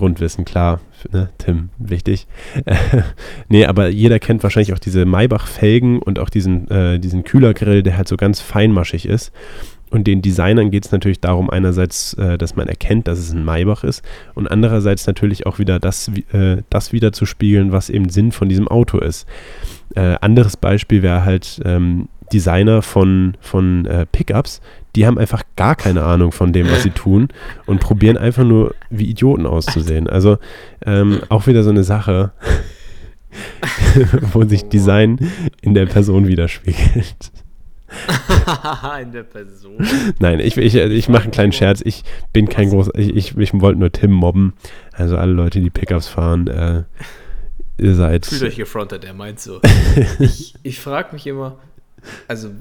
[0.01, 2.25] Grundwissen, klar, ne, Tim, wichtig.
[3.49, 7.97] nee, aber jeder kennt wahrscheinlich auch diese Maybach-Felgen und auch diesen, äh, diesen Kühlergrill, der
[7.97, 9.31] halt so ganz feinmaschig ist.
[9.91, 13.45] Und den Designern geht es natürlich darum, einerseits, äh, dass man erkennt, dass es ein
[13.45, 18.09] Maybach ist und andererseits natürlich auch wieder das, äh, das wieder zu spiegeln, was eben
[18.09, 19.27] Sinn von diesem Auto ist.
[19.93, 24.61] Äh, anderes Beispiel wäre halt ähm, Designer von, von äh, Pickups,
[24.95, 27.29] die haben einfach gar keine Ahnung von dem, was sie tun
[27.65, 30.07] und probieren einfach nur wie Idioten auszusehen.
[30.07, 30.37] Also
[30.85, 32.31] ähm, auch wieder so eine Sache,
[34.33, 37.31] wo sich Design in der Person widerspiegelt.
[39.01, 39.85] in der Person.
[40.19, 41.81] Nein, ich, ich, ich mache einen kleinen Scherz.
[41.83, 42.91] Ich bin kein großer.
[42.95, 44.53] Ich, ich, ich wollte nur Tim mobben.
[44.93, 46.83] Also alle Leute, die Pickups fahren, äh,
[47.77, 48.25] ihr seid.
[48.25, 49.59] Fühlt euch gefrontet, er meint so.
[50.19, 51.57] ich ich frage mich immer,
[52.27, 52.51] also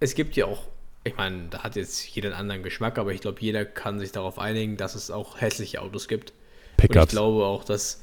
[0.00, 0.62] es gibt ja auch
[1.08, 4.12] ich meine, da hat jetzt jeder einen anderen Geschmack, aber ich glaube, jeder kann sich
[4.12, 6.32] darauf einigen, dass es auch hässliche Autos gibt.
[6.76, 6.96] Pickups.
[6.96, 8.02] Und ich glaube auch, dass.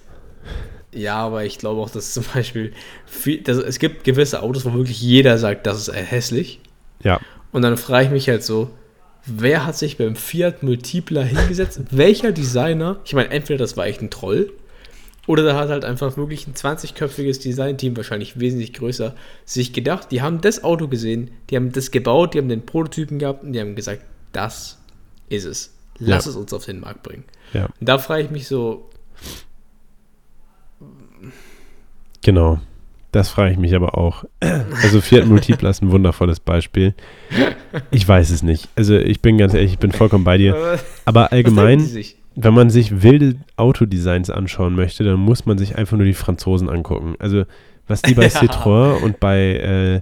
[0.93, 2.73] Ja, aber ich glaube auch, dass zum Beispiel.
[3.05, 6.59] Viel, dass, es gibt gewisse Autos, wo wirklich jeder sagt, das ist hässlich.
[7.03, 7.19] Ja.
[7.51, 8.71] Und dann frage ich mich halt so,
[9.25, 11.81] wer hat sich beim Fiat Multipla hingesetzt?
[11.91, 12.99] Welcher Designer?
[13.05, 14.51] Ich meine, entweder das war echt ein Troll
[15.27, 20.21] oder da hat halt einfach wirklich ein 20-köpfiges Designteam, wahrscheinlich wesentlich größer, sich gedacht, die
[20.21, 23.59] haben das Auto gesehen, die haben das gebaut, die haben den Prototypen gehabt und die
[23.59, 24.77] haben gesagt, das
[25.29, 25.73] ist es.
[25.97, 26.31] Lass ja.
[26.31, 27.23] es uns auf den Markt bringen.
[27.53, 27.65] Ja.
[27.65, 28.89] Und da frage ich mich so.
[32.21, 32.59] Genau.
[33.15, 34.25] Das frage ich mich aber auch.
[34.41, 36.93] Also Fiat Multipla ist ein wundervolles Beispiel.
[37.89, 38.67] Ich weiß es nicht.
[38.75, 40.77] Also ich bin ganz ehrlich, ich bin vollkommen bei dir.
[41.05, 41.79] Aber allgemein,
[42.35, 46.69] wenn man sich wilde Autodesigns anschauen möchte, dann muss man sich einfach nur die Franzosen
[46.69, 47.15] angucken.
[47.19, 47.45] Also
[47.87, 48.29] was die bei ja.
[48.29, 50.01] Citroën und bei, äh,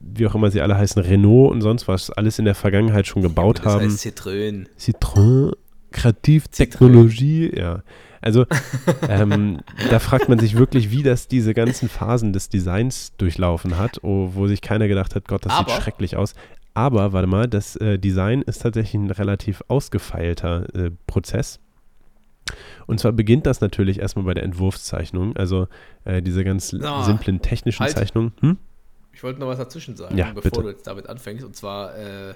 [0.00, 3.22] wie auch immer sie alle heißen, Renault und sonst was, alles in der Vergangenheit schon
[3.22, 3.84] gebaut das haben.
[3.86, 4.66] Heißt Citroën.
[4.78, 5.52] Citroën,
[5.90, 7.82] Kreativtechnologie, ja.
[8.22, 8.44] Also
[9.08, 14.00] ähm, da fragt man sich wirklich, wie das diese ganzen Phasen des Designs durchlaufen hat,
[14.02, 16.34] oh, wo sich keiner gedacht hat, Gott, das Aber sieht schrecklich aus.
[16.74, 21.60] Aber warte mal, das äh, Design ist tatsächlich ein relativ ausgefeilter äh, Prozess.
[22.86, 25.68] Und zwar beginnt das natürlich erstmal bei der Entwurfszeichnung, also
[26.04, 27.92] äh, diese ganz oh, simplen technischen halt.
[27.92, 28.32] Zeichnungen.
[28.40, 28.58] Hm?
[29.12, 30.62] Ich wollte noch was dazwischen sagen, ja, bevor bitte.
[30.62, 31.44] du jetzt damit anfängst.
[31.44, 32.34] Und zwar äh,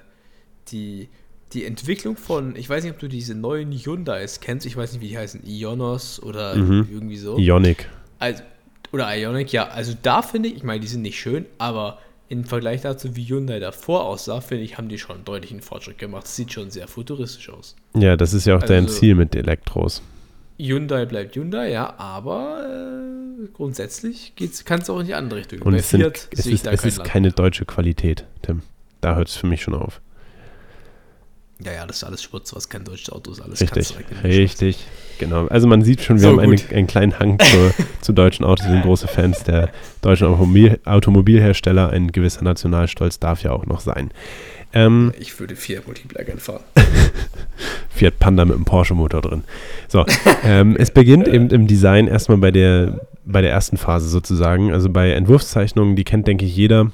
[0.67, 1.09] die,
[1.53, 5.01] die Entwicklung von, ich weiß nicht, ob du diese neuen Hyundais kennst, ich weiß nicht,
[5.01, 6.87] wie die heißen, Ionos oder mhm.
[6.91, 7.37] irgendwie so.
[7.37, 7.89] Ionic.
[8.19, 8.43] Also,
[8.91, 9.67] oder Ionic, ja.
[9.67, 13.25] Also da finde ich, ich meine, die sind nicht schön, aber im Vergleich dazu, wie
[13.25, 16.23] Hyundai davor aussah, finde ich, haben die schon deutlich einen Fortschritt gemacht.
[16.23, 17.75] Das sieht schon sehr futuristisch aus.
[17.93, 20.01] Ja, das ist ja auch also, dein Ziel mit Elektros.
[20.57, 25.61] Hyundai bleibt Hyundai, ja, aber äh, grundsätzlich kann es auch in die andere Richtung.
[25.61, 28.61] Und Bei es, Fiat sind, es ist, es ist keine deutsche Qualität, Tim.
[29.01, 30.01] Da hört es für mich schon auf.
[31.63, 33.39] Ja, ja, das ist alles Schmutz, was kein deutsches Auto ist.
[33.39, 34.85] Alles richtig, richtig,
[35.19, 35.47] genau.
[35.47, 38.65] Also man sieht schon, wir so, haben eine, einen kleinen Hang zu, zu deutschen Autos,
[38.65, 39.69] wir sind große Fans der
[40.01, 41.91] deutschen Automobil Automobilhersteller.
[41.91, 44.11] Ein gewisser Nationalstolz darf ja auch noch sein.
[44.75, 46.61] Ähm, ich würde Fiat Multipla gerne fahren.
[47.89, 49.43] Fiat Panda mit einem Porsche-Motor drin.
[49.87, 50.05] So,
[50.43, 54.73] ähm, es beginnt eben im Design erstmal bei der, bei der ersten Phase sozusagen.
[54.73, 56.91] Also bei Entwurfszeichnungen, die kennt, denke ich, jeder.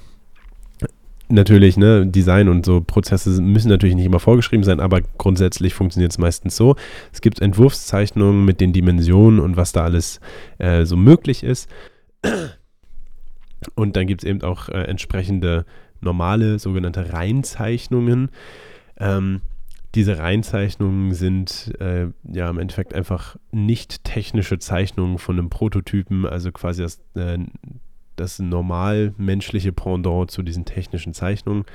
[1.27, 6.11] Natürlich, ne, Design und so Prozesse müssen natürlich nicht immer vorgeschrieben sein, aber grundsätzlich funktioniert
[6.11, 6.75] es meistens so.
[7.13, 10.19] Es gibt Entwurfszeichnungen mit den Dimensionen und was da alles
[10.59, 11.69] äh, so möglich ist.
[13.75, 15.65] Und dann gibt es eben auch äh, entsprechende
[16.01, 18.29] normale sogenannte Reinzeichnungen.
[18.97, 19.41] Ähm,
[19.95, 26.51] diese Reinzeichnungen sind äh, ja im Endeffekt einfach nicht technische Zeichnungen von einem Prototypen, also
[26.51, 27.39] quasi das, äh,
[28.15, 31.65] das normal menschliche Pendant zu diesen technischen Zeichnungen.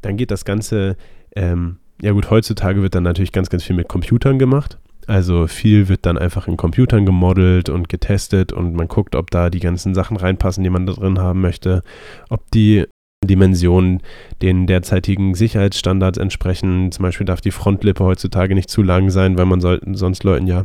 [0.00, 0.96] Dann geht das Ganze,
[1.36, 4.78] ähm, ja gut, heutzutage wird dann natürlich ganz, ganz viel mit Computern gemacht.
[5.06, 9.50] Also viel wird dann einfach in Computern gemodelt und getestet und man guckt, ob da
[9.50, 11.82] die ganzen Sachen reinpassen, die man da drin haben möchte,
[12.30, 12.86] ob die
[13.26, 14.00] Dimensionen
[14.42, 16.92] den derzeitigen Sicherheitsstandards entsprechen.
[16.92, 20.46] Zum Beispiel darf die Frontlippe heutzutage nicht zu lang sein, weil man soll, sonst Leuten
[20.46, 20.64] ja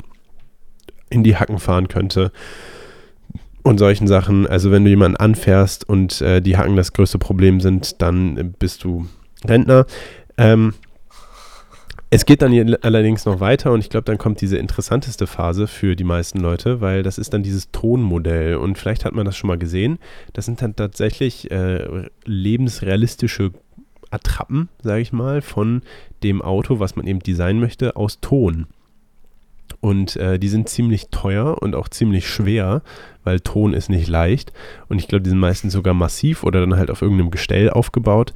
[1.10, 2.32] in die Hacken fahren könnte.
[3.62, 4.48] Und solchen Sachen.
[4.48, 8.84] Also wenn du jemanden anfährst und äh, die Hacken das größte Problem sind, dann bist
[8.84, 9.08] du
[9.45, 9.86] Rentner.
[10.38, 10.74] Ähm,
[12.12, 15.95] es geht dann allerdings noch weiter und ich glaube, dann kommt diese interessanteste Phase für
[15.95, 19.48] die meisten Leute, weil das ist dann dieses Tonmodell und vielleicht hat man das schon
[19.48, 20.00] mal gesehen.
[20.34, 23.52] Das sind dann tatsächlich äh, lebensrealistische
[24.10, 25.84] Attrappen, sage ich mal, von
[26.24, 28.65] dem Auto, was man eben designen möchte, aus Ton.
[29.82, 32.82] Und äh, die sind ziemlich teuer und auch ziemlich schwer,
[33.24, 34.52] weil Ton ist nicht leicht.
[34.89, 38.34] Und ich glaube, die sind meistens sogar massiv oder dann halt auf irgendeinem Gestell aufgebaut.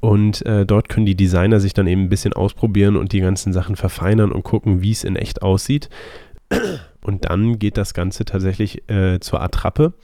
[0.00, 3.52] Und äh, dort können die Designer sich dann eben ein bisschen ausprobieren und die ganzen
[3.52, 5.88] Sachen verfeinern und gucken, wie es in echt aussieht.
[7.02, 9.94] Und dann geht das Ganze tatsächlich äh, zur Attrappe.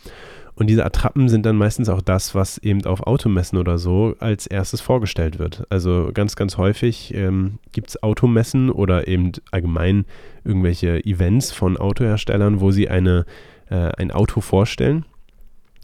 [0.56, 4.46] Und diese Attrappen sind dann meistens auch das, was eben auf Automessen oder so als
[4.46, 5.66] erstes vorgestellt wird.
[5.68, 10.04] Also ganz, ganz häufig ähm, gibt es Automessen oder eben allgemein
[10.44, 13.26] irgendwelche Events von Autoherstellern, wo sie eine,
[13.68, 15.04] äh, ein Auto vorstellen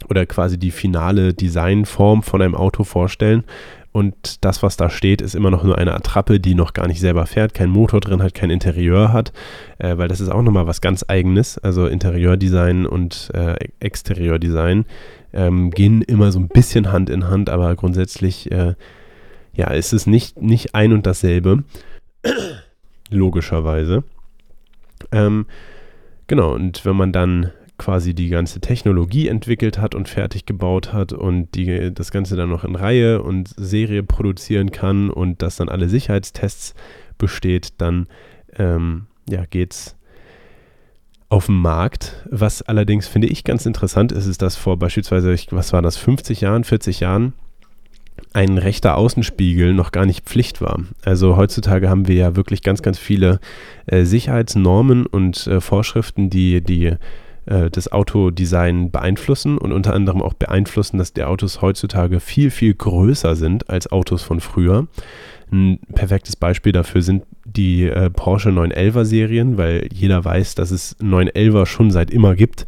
[0.09, 3.43] oder quasi die finale Designform von einem Auto vorstellen.
[3.91, 7.01] Und das, was da steht, ist immer noch nur eine Attrappe, die noch gar nicht
[7.01, 9.33] selber fährt, keinen Motor drin hat, kein Interieur hat,
[9.79, 11.57] äh, weil das ist auch nochmal was ganz Eigenes.
[11.57, 14.85] Also Interieurdesign und äh, Exterieurdesign
[15.33, 18.75] ähm, gehen immer so ein bisschen Hand in Hand, aber grundsätzlich äh,
[19.53, 21.63] ja, ist es nicht, nicht ein und dasselbe.
[23.09, 24.03] Logischerweise.
[25.11, 25.45] Ähm,
[26.27, 27.51] genau, und wenn man dann
[27.81, 32.49] quasi die ganze Technologie entwickelt hat und fertig gebaut hat und die, das Ganze dann
[32.49, 36.75] noch in Reihe und Serie produzieren kann und das dann alle Sicherheitstests
[37.17, 38.05] besteht, dann
[38.55, 39.95] ähm, ja, geht's
[41.27, 42.23] auf den Markt.
[42.29, 46.39] Was allerdings finde ich ganz interessant ist, ist, dass vor beispielsweise, was war das, 50
[46.41, 47.33] Jahren, 40 Jahren
[48.33, 50.81] ein rechter Außenspiegel noch gar nicht Pflicht war.
[51.03, 53.39] Also heutzutage haben wir ja wirklich ganz, ganz viele
[53.87, 56.95] äh, Sicherheitsnormen und äh, Vorschriften, die die
[57.45, 62.73] äh, das Autodesign beeinflussen und unter anderem auch beeinflussen, dass die Autos heutzutage viel, viel
[62.73, 64.87] größer sind als Autos von früher.
[65.51, 70.97] Ein perfektes Beispiel dafür sind die äh, Porsche 911er Serien, weil jeder weiß, dass es
[70.99, 72.65] 911er schon seit immer gibt.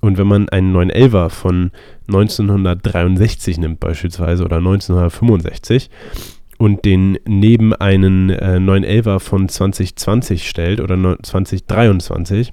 [0.00, 1.70] Und wenn man einen 911er von
[2.08, 5.90] 1963 nimmt beispielsweise oder 1965
[6.58, 12.52] und den neben einen äh, 911er von 2020 stellt oder 2023,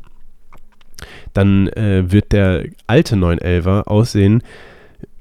[1.34, 4.44] dann äh, wird der alte 911er aussehen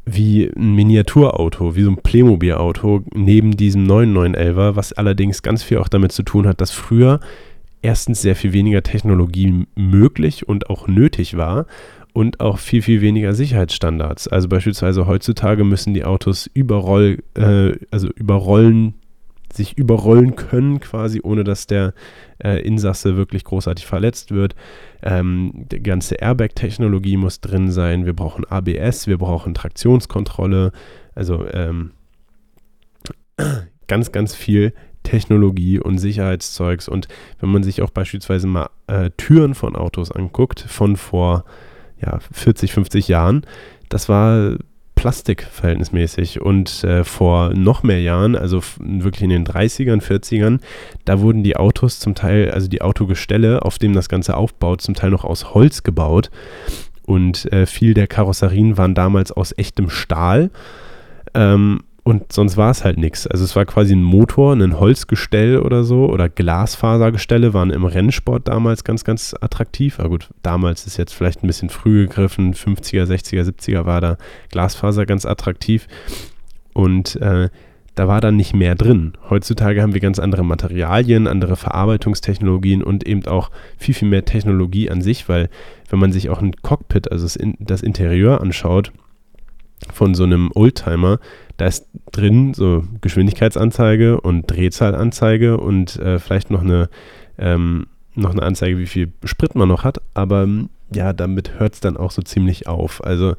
[0.07, 5.79] wie ein Miniaturauto, wie so ein Playmobil-Auto neben diesem neuen 911er, was allerdings ganz viel
[5.79, 7.20] auch damit zu tun hat, dass früher
[7.83, 11.66] erstens sehr viel weniger Technologie möglich und auch nötig war
[12.12, 14.29] und auch viel, viel weniger Sicherheitsstandards.
[14.29, 18.94] Also beispielsweise heutzutage müssen die Autos überroll, äh, also überrollen
[19.53, 21.95] sich überrollen können, quasi, ohne dass der
[22.43, 24.55] äh, Insasse wirklich großartig verletzt wird.
[25.03, 28.07] Ähm, die ganze Airbag-Technologie muss drin sein.
[28.07, 30.73] Wir brauchen ABS, wir brauchen Traktionskontrolle.
[31.15, 31.93] Also ähm,
[33.87, 36.89] ganz, ganz viel Technologie und Sicherheitszeugs.
[36.89, 37.09] Und
[37.41, 41.45] wenn man sich auch beispielsweise mal äh, Türen von Autos anguckt, von vor
[42.01, 43.43] ja, 40, 50 Jahren,
[43.89, 44.57] das war
[45.01, 46.43] Plastik verhältnismäßig.
[46.43, 50.61] Und äh, vor noch mehr Jahren, also wirklich in den 30ern, 40ern,
[51.07, 54.95] da wurden die Autos zum Teil, also die Autogestelle, auf dem das Ganze aufbaut, zum
[54.95, 56.31] Teil noch aus Holz gebaut.
[57.07, 60.51] Und äh, viel der Karosserien waren damals aus echtem Stahl.
[61.33, 63.27] Ähm, und sonst war es halt nichts.
[63.27, 68.49] Also es war quasi ein Motor, ein Holzgestell oder so oder Glasfasergestelle waren im Rennsport
[68.49, 70.01] damals ganz, ganz attraktiv.
[70.01, 74.17] Aber gut, damals ist jetzt vielleicht ein bisschen früh gegriffen, 50er, 60er, 70er war da
[74.51, 75.89] Glasfaser ganz attraktiv.
[76.73, 77.51] Und äh,
[77.97, 79.13] da war dann nicht mehr drin.
[79.29, 84.88] Heutzutage haben wir ganz andere Materialien, andere Verarbeitungstechnologien und eben auch viel, viel mehr Technologie
[84.88, 85.51] an sich, weil
[85.90, 88.92] wenn man sich auch ein Cockpit, also das, das Interieur anschaut,
[89.92, 91.18] von so einem Oldtimer,
[91.56, 96.88] da ist drin so Geschwindigkeitsanzeige und Drehzahlanzeige und äh, vielleicht noch eine,
[97.38, 100.46] ähm, noch eine Anzeige, wie viel Sprit man noch hat, aber
[100.92, 103.04] ja, damit hört es dann auch so ziemlich auf.
[103.04, 103.35] Also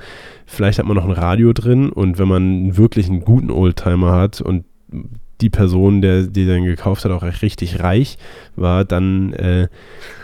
[0.46, 4.42] vielleicht hat man noch ein Radio drin und wenn man wirklich einen guten Oldtimer hat
[4.42, 4.66] und
[5.42, 8.18] die Person, der die den gekauft hat, auch richtig reich
[8.56, 9.68] war, dann äh,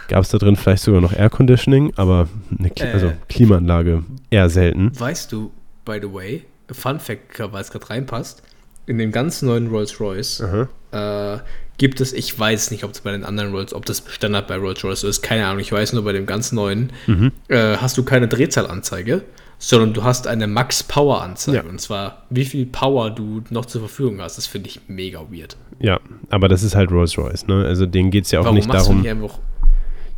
[0.08, 4.04] gab es da drin vielleicht sogar noch Air Conditioning, aber eine Kli äh, also Klimaanlage
[4.30, 4.92] eher selten.
[4.98, 5.52] Weißt du,
[5.88, 8.44] by the way, Fun Fact, weil es gerade reinpasst,
[8.86, 10.44] in dem ganz neuen Rolls-Royce
[10.92, 11.38] äh,
[11.78, 14.58] gibt es, ich weiß nicht, ob es bei den anderen Rolls, ob das Standard bei
[14.58, 17.32] Rolls Royce ist, keine Ahnung, ich weiß nur, bei dem ganz neuen Mhm.
[17.50, 19.24] äh, hast du keine Drehzahlanzeige,
[19.60, 21.58] sondern du hast eine Max-Power-Anzeige.
[21.58, 21.64] Ja.
[21.64, 24.38] Und zwar, wie viel Power du noch zur Verfügung hast.
[24.38, 25.58] Das finde ich mega weird.
[25.80, 27.66] Ja, aber das ist halt Rolls-Royce, ne?
[27.66, 29.02] Also denen geht es ja auch Warum nicht darum.
[29.02, 29.40] nicht einfach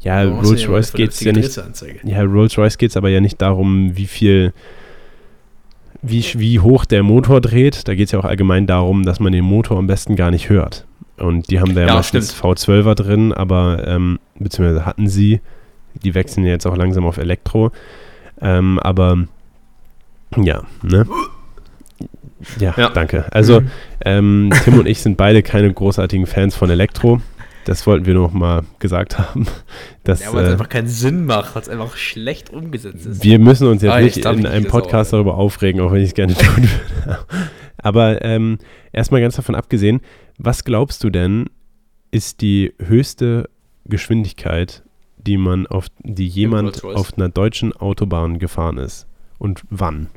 [0.01, 1.61] ja, Rolls-Royce geht es ja nicht.
[2.03, 4.53] Ja, Rolls-Royce geht es aber ja nicht darum, wie viel,
[6.01, 7.87] wie, wie hoch der Motor dreht.
[7.87, 10.49] Da geht es ja auch allgemein darum, dass man den Motor am besten gar nicht
[10.49, 10.85] hört.
[11.17, 12.57] Und die haben da ja, Ja, meistens stimmt.
[12.59, 15.41] V12er drin, aber ähm, beziehungsweise hatten sie.
[16.03, 17.71] Die wechseln ja jetzt auch langsam auf Elektro.
[18.41, 19.17] Ähm, aber
[20.37, 21.05] ja, ne?
[22.59, 22.89] Ja, Ja.
[22.89, 23.25] danke.
[23.31, 23.67] Also, Mhm.
[24.05, 27.21] ähm, Tim und ich sind beide keine großartigen Fans von Elektro.
[27.69, 29.45] Das wollten wir noch mal gesagt haben.
[30.03, 33.23] Dass, Ja, weil es äh, einfach keinen Sinn macht, weil es einfach schlecht umgesetzt ist.
[33.23, 35.17] wir müssen uns jetzt Ah, nicht in einem auch, Podcast ja.
[35.19, 36.67] darüber aufregen, auch wenn ich es gerne tun
[37.05, 37.19] würde.
[37.77, 38.57] Aber ähm,
[38.91, 40.01] erstmal ganz davon abgesehen,
[40.39, 41.45] was glaubst du denn,
[42.09, 43.47] ist die höchste
[43.85, 44.81] Geschwindigkeit,
[45.17, 49.05] die man auf, die jemand auf einer deutschen Autobahn gefahren ist?
[49.37, 50.07] Und wann?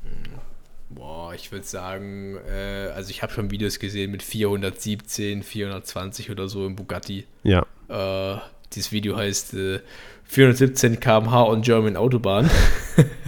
[1.43, 6.65] Ich würde sagen, äh, also ich habe schon Videos gesehen mit 417, 420 oder so
[6.67, 7.25] im Bugatti.
[7.43, 8.37] Ja, Äh,
[8.73, 9.81] dieses Video heißt äh,
[10.29, 12.49] 417 km/h on German Autobahn.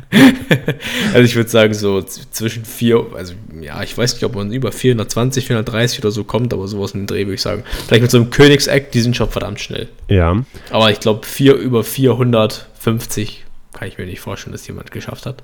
[1.13, 4.71] also ich würde sagen, so zwischen 4, also ja, ich weiß nicht, ob man über
[4.71, 7.65] 420, 430 oder so kommt, aber sowas in den Dreh würde ich sagen.
[7.87, 9.89] Vielleicht mit so einem Königseck, die sind schon verdammt schnell.
[10.07, 10.41] ja.
[10.71, 15.43] Aber ich glaube, vier, über 450 kann ich mir nicht vorstellen, dass jemand geschafft hat.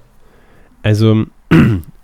[0.83, 1.27] Also,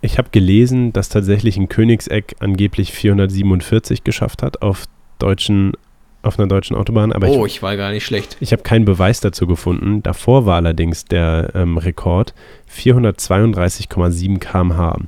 [0.01, 4.85] ich habe gelesen, dass tatsächlich ein Königseck angeblich 447 geschafft hat auf
[5.19, 5.73] deutschen,
[6.21, 8.37] auf einer deutschen Autobahn, aber oh, ich, ich war gar nicht schlecht.
[8.39, 10.03] ich habe keinen Beweis dazu gefunden.
[10.03, 12.33] Davor war allerdings der ähm, Rekord
[12.73, 14.99] 432,7 km/h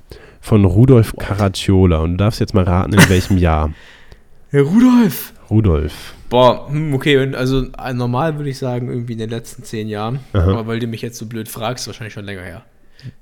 [0.41, 1.19] von Rudolf What?
[1.19, 1.99] Caracciola.
[1.99, 3.73] Und du darfst jetzt mal raten, in welchem Jahr.
[4.49, 5.33] Herr Rudolf!
[5.49, 6.13] Rudolf.
[6.29, 10.19] Boah, hm, okay, also äh, normal würde ich sagen, irgendwie in den letzten zehn Jahren.
[10.33, 10.51] Aha.
[10.51, 12.63] Aber weil du mich jetzt so blöd fragst, wahrscheinlich schon länger her.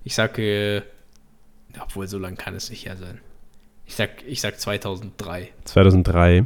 [0.04, 0.82] Ich sag, äh,
[1.82, 3.20] obwohl so lang kann es nicht her sein.
[3.86, 5.50] Ich sag, ich sag 2003.
[5.66, 6.46] 2003.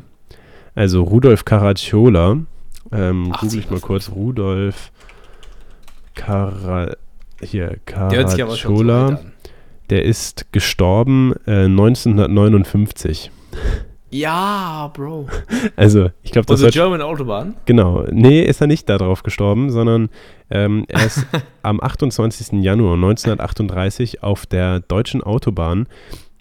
[0.75, 2.38] Also Rudolf Caracciola.
[2.91, 4.09] Ähm, 80 google ich mal kurz.
[4.09, 4.91] Rudolf
[6.15, 6.95] Cara
[7.41, 9.07] hier, Der so Caracciola.
[9.07, 9.32] alt an.
[9.89, 13.32] Der ist gestorben äh, 1959.
[14.12, 15.28] Ja, Bro.
[15.76, 16.74] Also, ich glaube, das Also wird.
[16.74, 17.55] German Autobahn.
[17.66, 18.05] Genau.
[18.12, 20.09] Nee, ist er nicht darauf gestorben, sondern
[20.49, 21.26] ähm, er ist
[21.64, 22.62] am 28.
[22.62, 25.88] Januar 1938 auf der deutschen Autobahn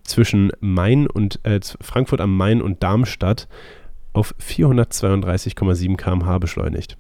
[0.03, 3.47] zwischen Main und äh, Frankfurt am Main und Darmstadt
[4.13, 6.97] auf 432,7 km/h beschleunigt.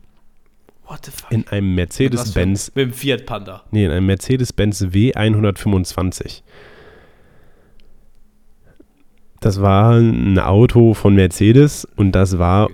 [0.87, 1.31] What the fuck?
[1.33, 3.62] In einem Mercedes-Benz, Mit dem Fiat Panda.
[3.71, 6.43] nee, in einem Mercedes-Benz W125.
[9.41, 12.68] Das war ein Auto von Mercedes und das war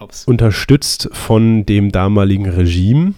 [0.00, 0.24] hops.
[0.24, 3.14] unterstützt von dem damaligen Regime.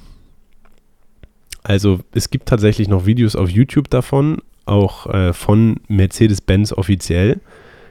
[1.63, 7.41] Also es gibt tatsächlich noch Videos auf YouTube davon, auch äh, von Mercedes-Benz offiziell.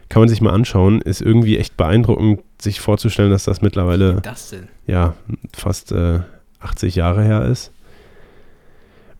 [0.10, 1.02] Kann man sich mal anschauen.
[1.02, 5.16] Ist irgendwie echt beeindruckend, sich vorzustellen, dass das mittlerweile das ja,
[5.56, 6.20] fast äh,
[6.60, 7.72] 80 Jahre her ist.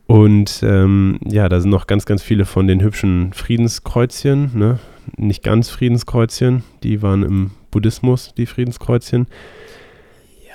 [0.06, 4.78] Und ähm, ja, da sind noch ganz, ganz viele von den hübschen Friedenskreuzchen, ne?
[5.18, 9.28] Nicht ganz Friedenskreuzchen, die waren im Buddhismus, die Friedenskreuzchen.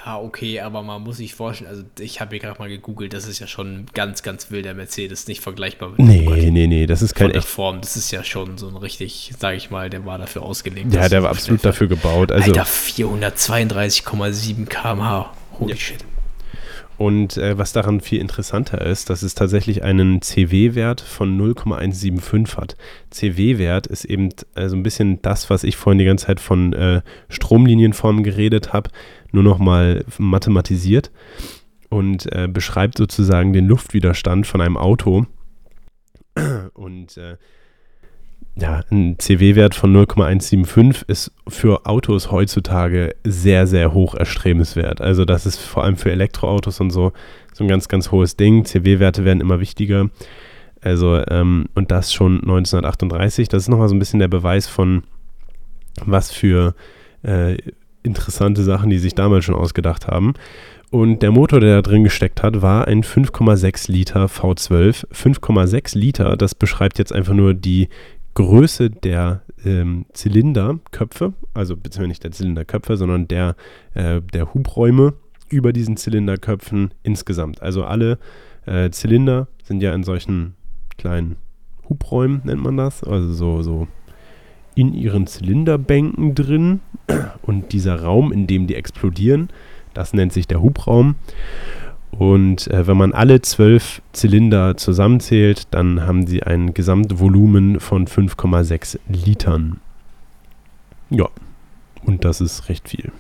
[0.07, 3.27] Ja, okay, aber man muss sich vorstellen, also ich habe hier gerade mal gegoogelt, das
[3.29, 6.51] ist ja schon ein ganz, ganz wilder Mercedes, nicht vergleichbar mit Nee, Bugatti.
[6.51, 7.49] nee, nee, das ist Von kein der echt.
[7.49, 10.95] Form, das ist ja schon so ein richtig, sage ich mal, der war dafür ausgelegt.
[10.95, 12.33] Ja, der er war so absolut dafür gebaut.
[12.33, 15.31] Also, Alter, 432,7 km/h.
[15.59, 15.77] Holy Ja.
[15.77, 16.05] shit.
[16.99, 22.77] Und äh, was daran viel interessanter ist, dass es tatsächlich einen CW-Wert von 0,175 hat.
[23.11, 26.73] CW-Wert ist eben äh, so ein bisschen das, was ich vorhin die ganze Zeit von
[26.73, 28.91] äh, Stromlinienformen geredet habe,
[29.31, 31.13] nur nochmal mathematisiert
[31.89, 35.27] und äh, beschreibt sozusagen den Luftwiderstand von einem Auto.
[36.75, 37.37] Und äh,
[38.61, 45.01] ja, ein CW-Wert von 0,175 ist für Autos heutzutage sehr, sehr hoch erstrebenswert.
[45.01, 47.13] Also das ist vor allem für Elektroautos und so
[47.59, 48.65] so ein ganz, ganz hohes Ding.
[48.65, 50.11] CW-Werte werden immer wichtiger.
[50.81, 53.49] Also, ähm, und das schon 1938.
[53.49, 55.03] Das ist nochmal so ein bisschen der Beweis von,
[56.05, 56.75] was für
[57.25, 57.57] äh,
[58.05, 60.35] interessante Sachen die sich damals schon ausgedacht haben.
[60.91, 65.07] Und der Motor, der da drin gesteckt hat, war ein 5,6 Liter V12.
[65.13, 67.89] 5,6 Liter, das beschreibt jetzt einfach nur die
[68.39, 73.57] Größe der ähm, Zylinderköpfe, also beziehungsweise nicht der Zylinderköpfe, sondern der,
[73.95, 75.15] äh, der Hubräume
[75.49, 77.61] über diesen Zylinderköpfen insgesamt.
[77.63, 78.21] Also alle
[78.65, 80.55] äh, Zylinder sind ja in solchen
[80.99, 81.35] kleinen
[81.89, 83.89] Hubräumen, nennt man das, also so, so
[84.77, 86.79] in ihren Zylinderbänken drin
[87.43, 89.49] und dieser Raum, in dem die explodieren,
[89.95, 91.17] das nennt sich der Hubraum.
[92.19, 98.99] Und äh, wenn man alle zwölf Zylinder zusammenzählt, dann haben sie ein Gesamtvolumen von 5,6
[99.09, 99.81] Litern.
[101.11, 101.29] Ja,
[102.05, 103.13] und das ist recht viel.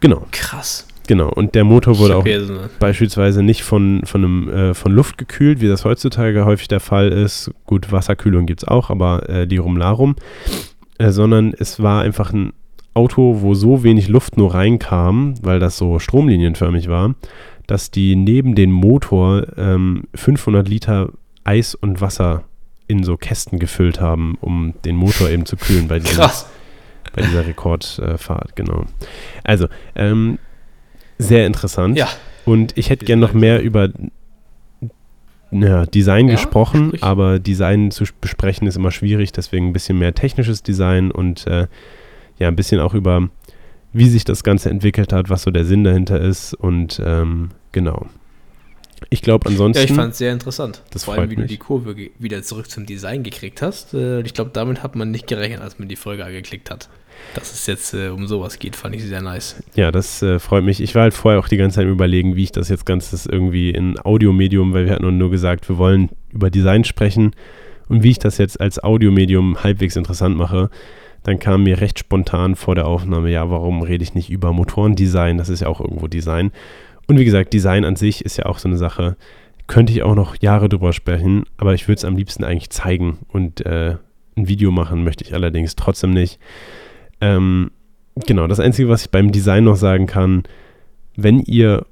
[0.00, 0.26] Genau.
[0.30, 0.86] Krass.
[1.06, 5.16] Genau, und der Motor wurde auch so beispielsweise nicht von, von, einem, äh, von Luft
[5.16, 7.50] gekühlt, wie das heutzutage häufig der Fall ist.
[7.64, 10.16] Gut, Wasserkühlung gibt es auch, aber äh, Lirum Larum.
[10.98, 12.52] Äh, sondern es war einfach ein
[12.98, 17.14] Auto, wo so wenig Luft nur reinkam, weil das so stromlinienförmig war,
[17.68, 21.10] dass die neben den Motor ähm, 500 Liter
[21.44, 22.42] Eis und Wasser
[22.88, 26.48] in so Kästen gefüllt haben, um den Motor eben zu kühlen bei, diesem, Krass.
[27.14, 28.84] bei dieser Rekordfahrt, genau.
[29.44, 30.38] Also, ähm,
[31.18, 31.96] sehr interessant.
[31.96, 32.08] Ja.
[32.44, 33.90] Und ich hätte gerne noch mehr über
[35.50, 37.04] ja, Design Ja, gesprochen, sprich.
[37.04, 41.66] aber Design zu besprechen ist immer schwierig, deswegen ein bisschen mehr technisches Design und äh,
[42.38, 43.28] ja, ein bisschen auch über,
[43.92, 48.06] wie sich das Ganze entwickelt hat, was so der Sinn dahinter ist und ähm, genau.
[49.10, 49.84] Ich glaube Ja, ansonsten.
[49.84, 50.82] ich fand es sehr interessant.
[50.90, 51.50] Das Vor allem, wie du mich.
[51.50, 53.94] die Kurve wieder zurück zum Design gekriegt hast.
[53.94, 56.88] Äh, Ich glaube, damit hat man nicht gerechnet, als man die Folge angeklickt hat.
[57.34, 59.62] Dass es jetzt äh, um sowas geht, fand ich sehr nice.
[59.74, 60.80] Ja, das äh, freut mich.
[60.80, 63.26] Ich war halt vorher auch die ganze Zeit im überlegen, wie ich das jetzt Ganzes
[63.26, 67.32] irgendwie in Audiomedium, weil wir hatten nur gesagt, wir wollen über Design sprechen
[67.88, 70.70] und wie ich das jetzt als Audiomedium halbwegs interessant mache.
[71.28, 75.36] Dann kam mir recht spontan vor der Aufnahme, ja, warum rede ich nicht über Motorendesign?
[75.36, 76.52] Das ist ja auch irgendwo Design.
[77.06, 79.14] Und wie gesagt, Design an sich ist ja auch so eine Sache,
[79.66, 83.18] könnte ich auch noch Jahre drüber sprechen, aber ich würde es am liebsten eigentlich zeigen
[83.28, 83.96] und äh,
[84.38, 86.38] ein Video machen möchte ich allerdings trotzdem nicht.
[87.20, 87.72] Ähm,
[88.26, 90.44] genau, das Einzige, was ich beim Design noch sagen kann,
[91.14, 91.84] wenn ihr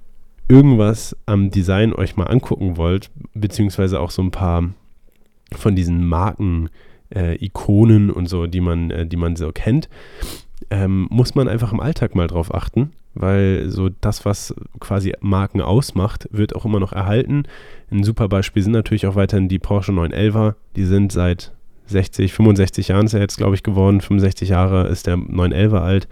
[0.48, 4.70] irgendwas am Design euch mal angucken wollt, beziehungsweise auch so ein paar
[5.52, 6.70] von diesen Marken,
[7.14, 9.88] äh, Ikonen und so, die man, äh, die man so kennt,
[10.70, 15.60] ähm, muss man einfach im Alltag mal drauf achten, weil so das, was quasi Marken
[15.60, 17.44] ausmacht, wird auch immer noch erhalten.
[17.90, 21.52] Ein super Beispiel sind natürlich auch weiterhin die Porsche 911er, die sind seit
[21.86, 24.00] 60, 65 Jahren ist er jetzt, glaube ich, geworden.
[24.00, 26.08] 65 Jahre ist der 911er alt.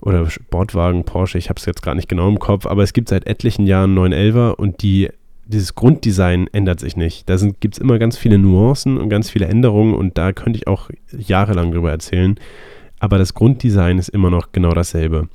[0.00, 3.08] Oder Sportwagen, Porsche, ich habe es jetzt gerade nicht genau im Kopf, aber es gibt
[3.08, 5.10] seit etlichen Jahren 911er und die,
[5.52, 7.28] dieses Grunddesign ändert sich nicht.
[7.28, 10.66] Da gibt es immer ganz viele Nuancen und ganz viele Änderungen und da könnte ich
[10.66, 12.38] auch jahrelang drüber erzählen.
[12.98, 15.28] Aber das Grunddesign ist immer noch genau dasselbe.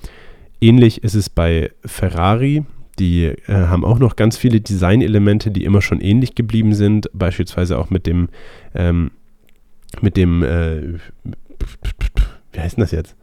[0.61, 2.63] Ähnlich ist es bei Ferrari.
[2.97, 7.09] Die äh, haben auch noch ganz viele Designelemente, die immer schon ähnlich geblieben sind.
[7.13, 8.29] Beispielsweise auch mit dem,
[8.73, 9.11] ähm,
[10.01, 10.93] mit dem, äh,
[12.53, 13.15] wie heißt denn das jetzt?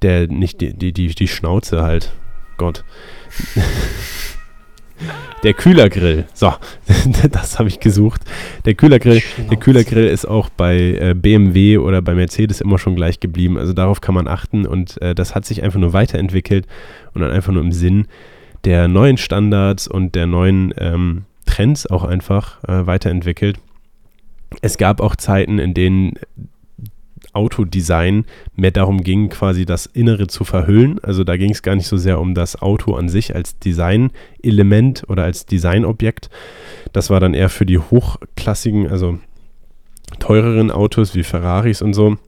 [0.00, 2.12] Der, nicht die, die, die, die Schnauze halt.
[2.56, 2.84] Gott.
[5.42, 6.26] Der Kühlergrill.
[6.34, 6.52] So,
[7.32, 8.22] das habe ich gesucht.
[8.64, 9.20] Der Kühlergrill,
[9.50, 13.58] der Kühlergrill ist auch bei äh, BMW oder bei Mercedes immer schon gleich geblieben.
[13.58, 16.68] Also darauf kann man achten und äh, das hat sich einfach nur weiterentwickelt
[17.14, 18.06] und dann einfach nur im Sinn
[18.64, 23.58] der neuen Standards und der neuen ähm, Trends auch einfach äh, weiterentwickelt.
[24.60, 26.14] Es gab auch Zeiten, in denen
[27.32, 28.24] Autodesign
[28.56, 30.98] mehr darum ging, quasi das Innere zu verhüllen.
[31.02, 35.04] Also da ging es gar nicht so sehr um das Auto an sich als Designelement
[35.08, 36.30] oder als Designobjekt.
[36.92, 39.18] Das war dann eher für die hochklassigen, also
[40.18, 42.18] teureren Autos wie Ferraris und so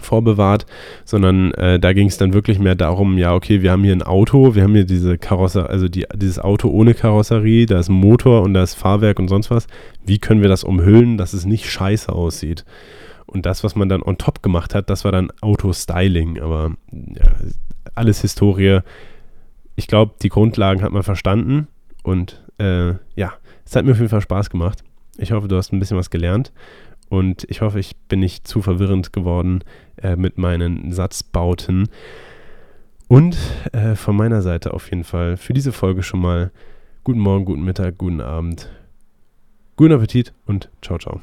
[0.00, 0.66] vorbewahrt,
[1.04, 4.02] sondern äh, da ging es dann wirklich mehr darum, ja, okay, wir haben hier ein
[4.02, 7.94] Auto, wir haben hier diese Karosserie, also die, dieses Auto ohne Karosserie, da ist ein
[7.94, 9.66] Motor und da ist Fahrwerk und sonst was.
[10.04, 12.64] Wie können wir das umhüllen, dass es nicht scheiße aussieht?
[13.34, 16.40] Und das, was man dann on top gemacht hat, das war dann Auto-Styling.
[16.40, 17.26] Aber ja,
[17.96, 18.78] alles Historie.
[19.74, 21.66] Ich glaube, die Grundlagen hat man verstanden.
[22.04, 23.32] Und äh, ja,
[23.66, 24.84] es hat mir auf jeden Fall Spaß gemacht.
[25.18, 26.52] Ich hoffe, du hast ein bisschen was gelernt.
[27.08, 29.64] Und ich hoffe, ich bin nicht zu verwirrend geworden
[29.96, 31.88] äh, mit meinen Satzbauten.
[33.08, 33.36] Und
[33.72, 36.52] äh, von meiner Seite auf jeden Fall für diese Folge schon mal
[37.02, 38.70] guten Morgen, guten Mittag, guten Abend,
[39.76, 41.20] guten Appetit und ciao, ciao.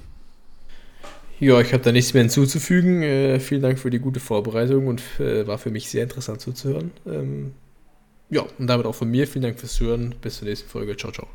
[1.42, 3.02] Ja, ich habe da nichts mehr hinzuzufügen.
[3.02, 6.92] Äh, vielen Dank für die gute Vorbereitung und äh, war für mich sehr interessant zuzuhören.
[7.08, 7.54] Ähm,
[8.30, 10.14] ja, und damit auch von mir vielen Dank fürs Zuhören.
[10.22, 10.96] Bis zur nächsten Folge.
[10.96, 11.28] Ciao, ciao.